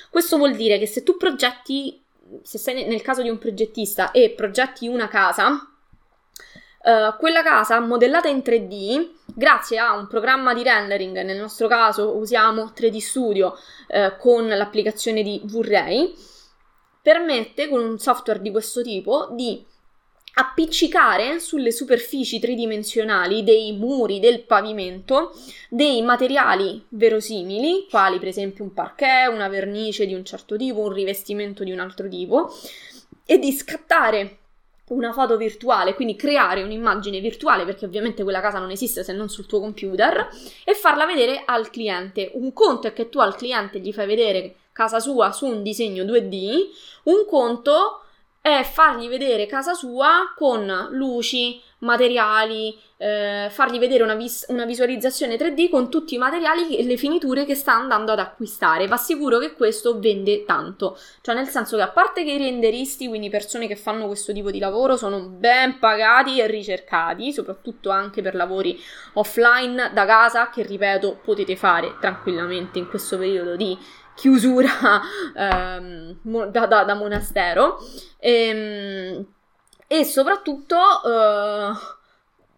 [0.09, 2.01] Questo vuol dire che se tu progetti,
[2.41, 5.68] se sei nel caso di un progettista e progetti una casa,
[6.81, 12.15] Uh, quella casa modellata in 3D, grazie a un programma di rendering, nel nostro caso
[12.15, 13.57] usiamo 3D Studio
[13.87, 16.13] uh, con l'applicazione di V-Ray,
[17.01, 19.65] permette con un software di questo tipo di
[20.35, 25.33] appiccicare sulle superfici tridimensionali dei muri del pavimento
[25.69, 30.93] dei materiali verosimili, quali per esempio un parquet, una vernice di un certo tipo, un
[30.93, 32.53] rivestimento di un altro tipo,
[33.25, 34.38] e di scattare
[34.89, 39.29] una foto virtuale, quindi creare un'immagine virtuale, perché ovviamente quella casa non esiste se non
[39.29, 40.29] sul tuo computer,
[40.63, 42.31] e farla vedere al cliente.
[42.33, 46.03] Un conto è che tu al cliente gli fai vedere casa sua su un disegno
[46.03, 46.67] 2D,
[47.03, 48.03] un conto
[48.41, 55.37] è fargli vedere casa sua con luci, materiali, eh, fargli vedere una, vis- una, visualizzazione
[55.37, 58.87] 3D con tutti i materiali e le finiture che sta andando ad acquistare.
[58.87, 60.97] Va sicuro che questo vende tanto.
[61.21, 64.51] Cioè, nel senso che a parte che i renderisti, quindi persone che fanno questo tipo
[64.51, 68.77] di lavoro, sono ben pagati e ricercati, soprattutto anche per lavori
[69.13, 73.77] offline da casa, che ripeto, potete fare tranquillamente in questo periodo di
[74.19, 75.01] chiusura
[75.33, 76.17] ehm,
[76.51, 77.79] da, da, da, monastero.
[78.19, 79.25] Ehm,
[79.87, 81.73] e soprattutto uh,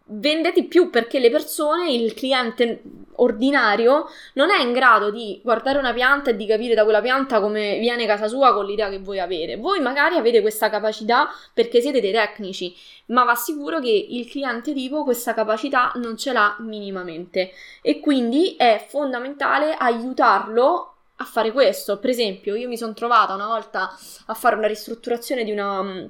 [0.06, 2.82] vende di più perché le persone, il cliente
[3.16, 7.40] ordinario, non è in grado di guardare una pianta e di capire da quella pianta
[7.40, 9.56] come viene casa sua con l'idea che voi avete.
[9.56, 12.76] Voi magari avete questa capacità perché siete dei tecnici,
[13.08, 17.52] ma va sicuro che il cliente tipo questa capacità non ce l'ha minimamente
[17.82, 20.91] e quindi è fondamentale aiutarlo
[21.22, 22.00] a fare questo.
[22.00, 23.96] Per esempio, io mi sono trovata una volta
[24.26, 26.10] a fare una ristrutturazione di una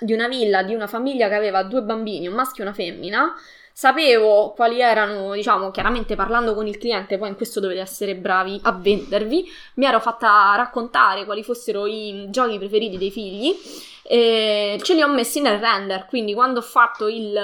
[0.00, 3.34] di una villa di una famiglia che aveva due bambini, un maschio e una femmina.
[3.72, 8.58] Sapevo quali erano, diciamo, chiaramente parlando con il cliente, poi in questo dovete essere bravi
[8.64, 9.48] a vendervi.
[9.74, 13.54] Mi ero fatta raccontare quali fossero i giochi preferiti dei figli
[14.02, 16.06] e ce li ho messi nel render.
[16.06, 17.38] Quindi, quando ho fatto il,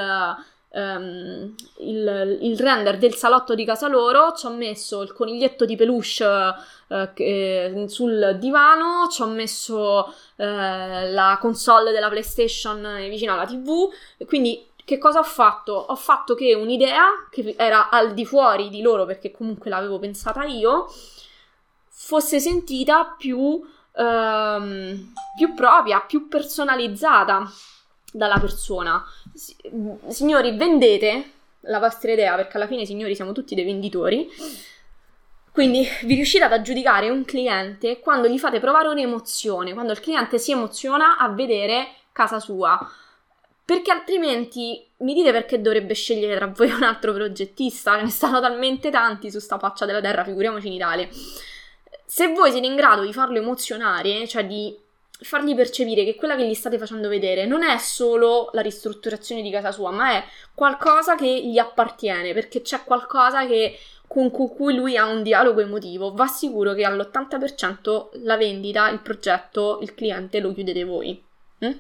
[0.75, 5.77] um, il, il, render del salotto di casa loro, ci ho messo il coniglietto di
[5.77, 13.47] peluche uh, che, sul divano, ci ho messo uh, la console della PlayStation vicino alla
[13.47, 13.89] TV,
[14.27, 15.73] quindi che cosa ho fatto?
[15.73, 20.45] Ho fatto che un'idea, che era al di fuori di loro perché comunque l'avevo pensata
[20.45, 20.93] io,
[21.89, 23.63] fosse sentita più,
[23.97, 27.51] ehm, più propria, più personalizzata
[28.13, 29.03] dalla persona.
[30.09, 31.31] Signori, vendete
[31.67, 34.29] la vostra idea perché alla fine, signori, siamo tutti dei venditori.
[35.51, 40.39] Quindi vi riuscite ad aggiudicare un cliente quando gli fate provare un'emozione, quando il cliente
[40.39, 42.79] si emoziona a vedere casa sua.
[43.65, 47.97] Perché altrimenti mi dite perché dovrebbe scegliere tra voi un altro progettista?
[47.97, 51.09] Ce ne stanno talmente tanti su sta faccia della terra, figuriamoci in Italia.
[52.05, 54.77] Se voi siete in grado di farlo emozionare, cioè di
[55.21, 59.51] fargli percepire che quella che gli state facendo vedere non è solo la ristrutturazione di
[59.51, 64.97] casa sua, ma è qualcosa che gli appartiene, perché c'è qualcosa che, con cui lui
[64.97, 70.53] ha un dialogo emotivo, va sicuro che all'80% la vendita, il progetto, il cliente lo
[70.53, 71.23] chiudete voi.
[71.65, 71.73] Mm?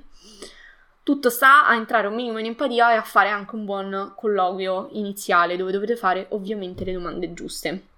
[1.03, 4.89] Tutto sta a entrare un minimo in empatia e a fare anche un buon colloquio
[4.93, 7.89] iniziale dove dovete fare ovviamente le domande giuste.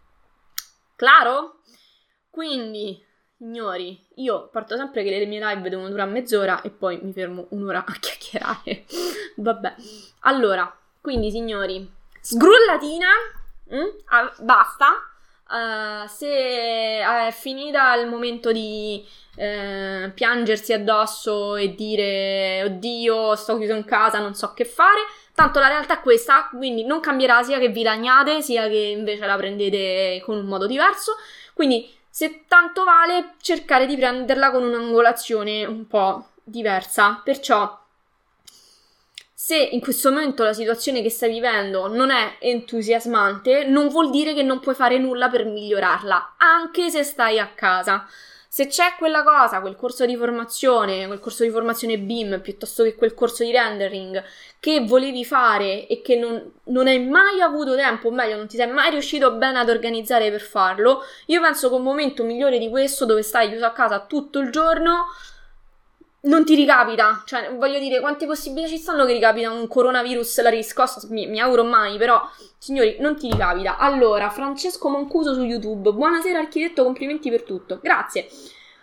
[0.97, 1.61] Claro?
[2.29, 3.06] Quindi,
[3.37, 7.47] signori, io parto sempre che le mie live devono durare mezz'ora e poi mi fermo
[7.51, 8.85] un'ora a chiacchierare.
[9.37, 9.75] Vabbè.
[10.21, 11.89] Allora, quindi, signori,
[12.21, 13.09] sgrullatina,
[13.75, 13.99] mm?
[14.07, 14.87] ah, basta.
[15.49, 19.07] Uh, se è finita il momento di
[19.37, 24.99] eh, piangersi addosso e dire oddio sto chiuso in casa non so che fare
[25.37, 29.25] tanto la realtà è questa quindi non cambierà sia che vi lagnate sia che invece
[29.25, 31.13] la prendete con un modo diverso
[31.55, 37.79] quindi se tanto vale cercare di prenderla con un'angolazione un po' diversa perciò
[39.35, 44.33] se in questo momento la situazione che stai vivendo non è entusiasmante, non vuol dire
[44.33, 48.09] che non puoi fare nulla per migliorarla, anche se stai a casa.
[48.57, 52.95] Se c'è quella cosa, quel corso di formazione, quel corso di formazione BIM piuttosto che
[52.95, 54.25] quel corso di rendering
[54.59, 58.57] che volevi fare e che non, non hai mai avuto tempo, o meglio, non ti
[58.57, 62.71] sei mai riuscito bene ad organizzare per farlo, io penso che un momento migliore di
[62.71, 65.05] questo, dove stai chiuso a casa tutto il giorno,
[66.27, 70.51] non ti ricapita, cioè voglio dire quante possibilità ci stanno che ricapita un coronavirus la
[70.51, 72.21] riscossa, mi, mi, auguro mai, però
[72.59, 73.77] signori non ti ricapita.
[73.77, 78.29] Allora, Francesco Mancuso su YouTube, buonasera architetto, complimenti per tutto, grazie.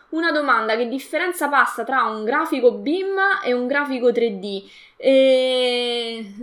[0.10, 4.64] Una domanda, che differenza passa tra un grafico BIM e un grafico 3D?
[4.96, 6.34] E...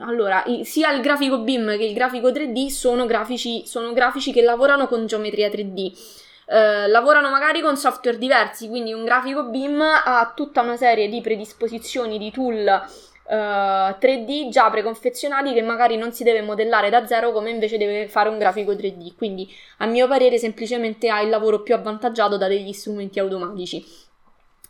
[0.00, 4.86] Allora, sia il grafico BIM che il grafico 3D sono grafici, sono grafici che lavorano
[4.86, 10.60] con geometria 3D eh, lavorano magari con software diversi, quindi un grafico BIM ha tutta
[10.60, 12.82] una serie di predisposizioni di tool
[13.26, 17.78] Uh, eh, 3D già preconfezionati che magari non si deve modellare da zero come invece
[17.78, 19.14] deve fare un grafico 3D.
[19.16, 23.82] Quindi, a mio parere, semplicemente ha il lavoro più avvantaggiato da degli strumenti automatici.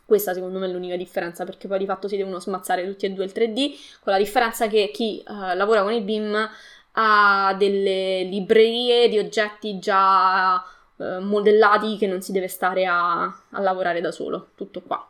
[0.05, 3.09] Questa secondo me è l'unica differenza perché poi di fatto si devono smazzare tutti e
[3.09, 6.49] due il 3D, con la differenza che chi uh, lavora con il BIM
[6.97, 10.63] ha delle librerie di oggetti già
[10.97, 15.09] eh, modellati che non si deve stare a, a lavorare da solo, tutto qua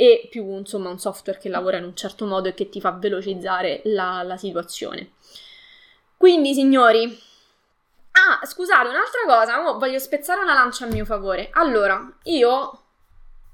[0.00, 2.92] e più insomma un software che lavora in un certo modo e che ti fa
[2.92, 5.10] velocizzare la, la situazione.
[6.16, 7.04] Quindi, signori,
[8.12, 11.50] ah, scusate, un'altra cosa, oh, voglio spezzare una lancia a mio favore.
[11.52, 12.82] Allora, io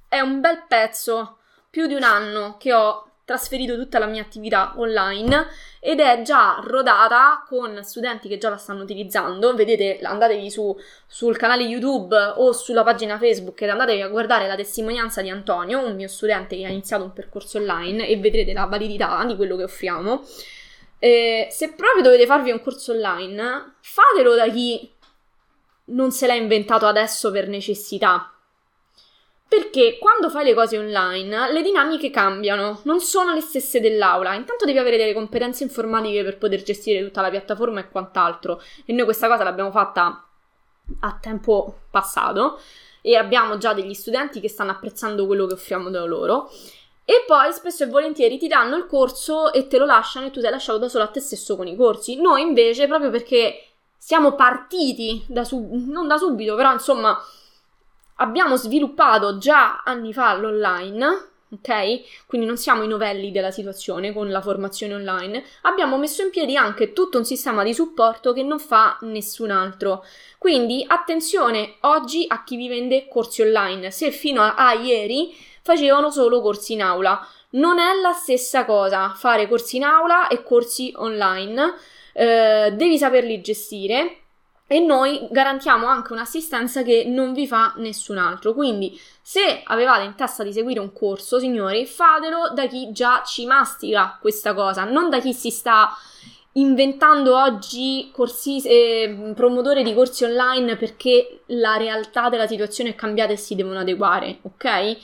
[0.09, 1.39] è un bel pezzo,
[1.69, 5.49] più di un anno che ho trasferito tutta la mia attività online
[5.81, 9.53] ed è già rodata con studenti che già la stanno utilizzando.
[9.53, 10.75] Vedete, andatevi su,
[11.07, 15.85] sul canale YouTube o sulla pagina Facebook ed andatevi a guardare la testimonianza di Antonio,
[15.85, 19.57] un mio studente che ha iniziato un percorso online e vedrete la validità di quello
[19.57, 20.23] che offriamo.
[21.01, 24.89] Eh, se proprio dovete farvi un corso online, fatelo da chi
[25.87, 28.36] non se l'ha inventato adesso per necessità
[29.49, 34.35] perché quando fai le cose online le dinamiche cambiano, non sono le stesse dell'aula.
[34.35, 38.61] Intanto devi avere delle competenze informatiche per poter gestire tutta la piattaforma e quant'altro.
[38.85, 40.27] E noi questa cosa l'abbiamo fatta
[41.01, 42.61] a tempo passato
[43.01, 46.51] e abbiamo già degli studenti che stanno apprezzando quello che offriamo da loro.
[47.05, 50.41] E poi spesso e volentieri ti danno il corso e te lo lasciano e tu
[50.41, 52.21] sei lasciato da solo a te stesso con i corsi.
[52.21, 53.63] Noi invece, proprio perché
[53.97, 57.17] siamo partiti da sub- non da subito, però insomma
[58.17, 61.07] abbiamo sviluppato già anni fa l'online,
[61.51, 62.27] ok?
[62.27, 65.45] Quindi non siamo i novelli della situazione con la formazione online.
[65.63, 70.05] Abbiamo messo in piedi anche tutto un sistema di supporto che non fa nessun altro.
[70.39, 73.91] Quindi attenzione oggi a chi vi vende corsi online.
[73.91, 77.27] Se fino a, a ieri facevano solo corsi in aula.
[77.51, 81.75] Non è la stessa cosa fare corsi in aula e corsi online.
[82.13, 84.26] Eh, devi saperli gestire
[84.67, 88.53] e noi garantiamo anche un'assistenza che non vi fa nessun altro.
[88.53, 93.47] Quindi, se avevate in testa di seguire un corso, signori, fatelo da chi già ci
[93.47, 95.91] mastica questa cosa, non da chi si sta
[96.53, 103.33] inventando oggi corsi, eh, promotori di corsi online perché la realtà della situazione è cambiata
[103.33, 104.97] e si devono adeguare, ok?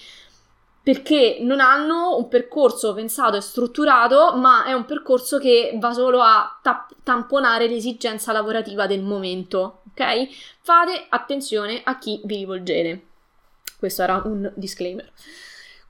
[0.82, 6.20] Perché non hanno un percorso pensato e strutturato, ma è un percorso che va solo
[6.20, 10.28] a ta- tamponare l'esigenza lavorativa del momento, ok?
[10.60, 13.06] Fate attenzione a chi vi rivolgete.
[13.78, 15.10] Questo era un disclaimer.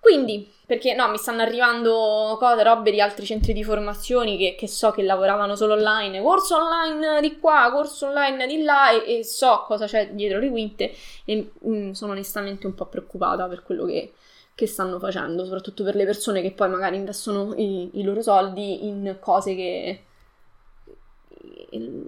[0.03, 4.67] Quindi, perché no, mi stanno arrivando cose, robe di altri centri di formazione che, che,
[4.67, 9.25] so che lavoravano solo online, corso online di qua, corso online di là e, e
[9.25, 10.93] so cosa c'è dietro le quinte
[11.25, 14.15] e mm, sono onestamente un po' preoccupata per quello che,
[14.63, 18.87] che, stanno facendo, soprattutto per le persone che poi magari investono i, i loro soldi
[18.87, 20.05] in cose che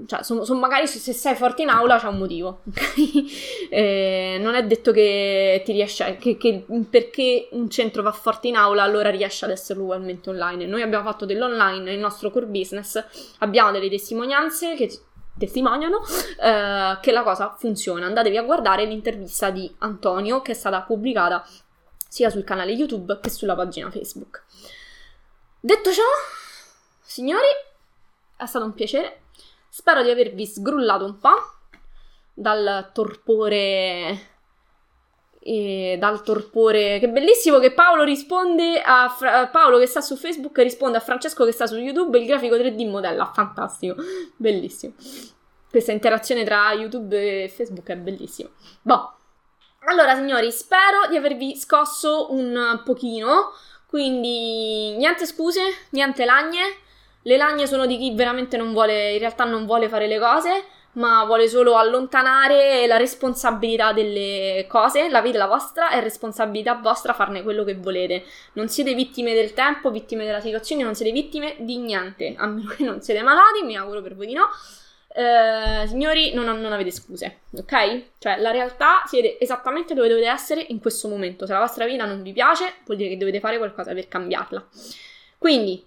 [0.06, 2.60] cioè, sono, sono magari se, sei forte in aula c'è un motivo,
[3.70, 8.56] eh, non è detto che ti riesce, che, che, perché un centro va forte in
[8.56, 10.66] aula allora riesce ad essere ugualmente online.
[10.66, 13.02] Noi abbiamo fatto dell'online nel nostro core business,
[13.38, 14.90] abbiamo delle testimonianze che
[15.36, 16.00] testimoniano
[16.40, 18.06] eh, che la cosa funziona.
[18.06, 21.44] Andatevi a guardare l'intervista di Antonio che è stata pubblicata
[22.14, 24.44] sia sul canale YouTube che sulla pagina Facebook.
[25.58, 26.04] Detto ciò,
[27.02, 27.48] signori,
[28.36, 29.22] è stato un piacere
[29.68, 31.34] Spero di avervi sgrullato un po'
[32.32, 34.18] dal torpore.
[35.42, 37.00] Dal torpore.
[37.00, 41.44] Che bellissimo che Paolo risponde a Fra- Paolo che sta su Facebook risponde a Francesco
[41.44, 42.16] che sta su YouTube.
[42.20, 43.32] Il grafico 3D modella.
[43.34, 43.96] Fantastico,
[44.36, 44.92] bellissimo.
[45.68, 48.48] Questa interazione tra YouTube e Facebook è bellissima.
[48.80, 49.14] Boh.
[49.86, 53.52] Allora, signori, spero di avervi scosso un pochino.
[53.86, 55.60] Quindi, niente scuse,
[55.90, 56.78] niente lagne.
[57.22, 60.64] Le lagne sono di chi veramente non vuole, in realtà non vuole fare le cose,
[60.92, 65.08] ma vuole solo allontanare la responsabilità delle cose.
[65.10, 68.24] La vita è la vostra, è responsabilità vostra farne quello che volete.
[68.54, 72.34] Non siete vittime del tempo, vittime della situazione, non siete vittime di niente.
[72.36, 74.48] A meno che non siete malati, mi auguro per voi di no.
[75.16, 78.02] Eh, signori, non, non, avete scuse, ok?
[78.18, 81.46] Cioè, la realtà siete esattamente dove dovete essere in questo momento.
[81.46, 84.66] Se la vostra vita non vi piace, vuol dire che dovete fare qualcosa per cambiarla.
[85.38, 85.84] Quindi,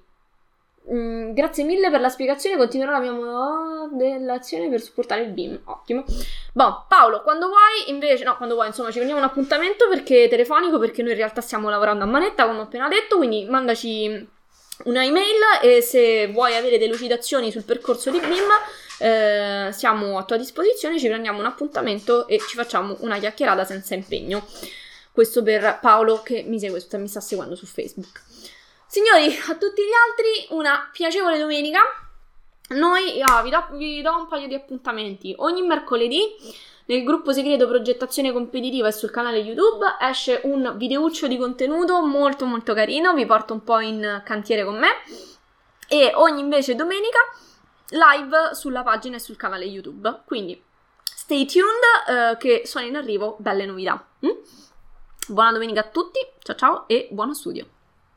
[0.89, 2.55] Mm, grazie mille per la spiegazione.
[2.55, 5.61] Continuerò la mia modellazione per supportare il BIM.
[5.65, 6.05] Ottimo.
[6.53, 10.79] Boh, Paolo, quando vuoi, invece, no, quando vuoi, insomma, ci prendiamo un appuntamento perché telefonico,
[10.79, 13.17] perché noi in realtà stiamo lavorando a manetta, come ho appena detto.
[13.17, 14.29] Quindi mandaci
[14.83, 18.47] una email e se vuoi avere delucidazioni sul percorso di BIM,
[18.99, 20.99] eh, siamo a tua disposizione.
[20.99, 24.45] Ci prendiamo un appuntamento e ci facciamo una chiacchierata senza impegno.
[25.11, 28.21] Questo per Paolo che mi segue, mi sta seguendo su Facebook.
[28.87, 31.79] Signori, a tutti gli altri una piacevole domenica.
[32.69, 35.33] Noi ah, vi, do, vi do un paio di appuntamenti.
[35.37, 36.35] Ogni mercoledì
[36.87, 42.45] nel gruppo segreto progettazione competitiva e sul canale YouTube esce un videuccio di contenuto molto
[42.45, 44.89] molto carino, vi porto un po' in cantiere con me
[45.87, 47.19] e ogni invece domenica
[47.89, 50.21] live sulla pagina e sul canale YouTube.
[50.25, 50.61] Quindi
[51.03, 54.05] stay tuned eh, che sono in arrivo belle novità.
[54.25, 54.29] Mm?
[55.27, 57.76] Buona domenica a tutti, ciao ciao e buono studio.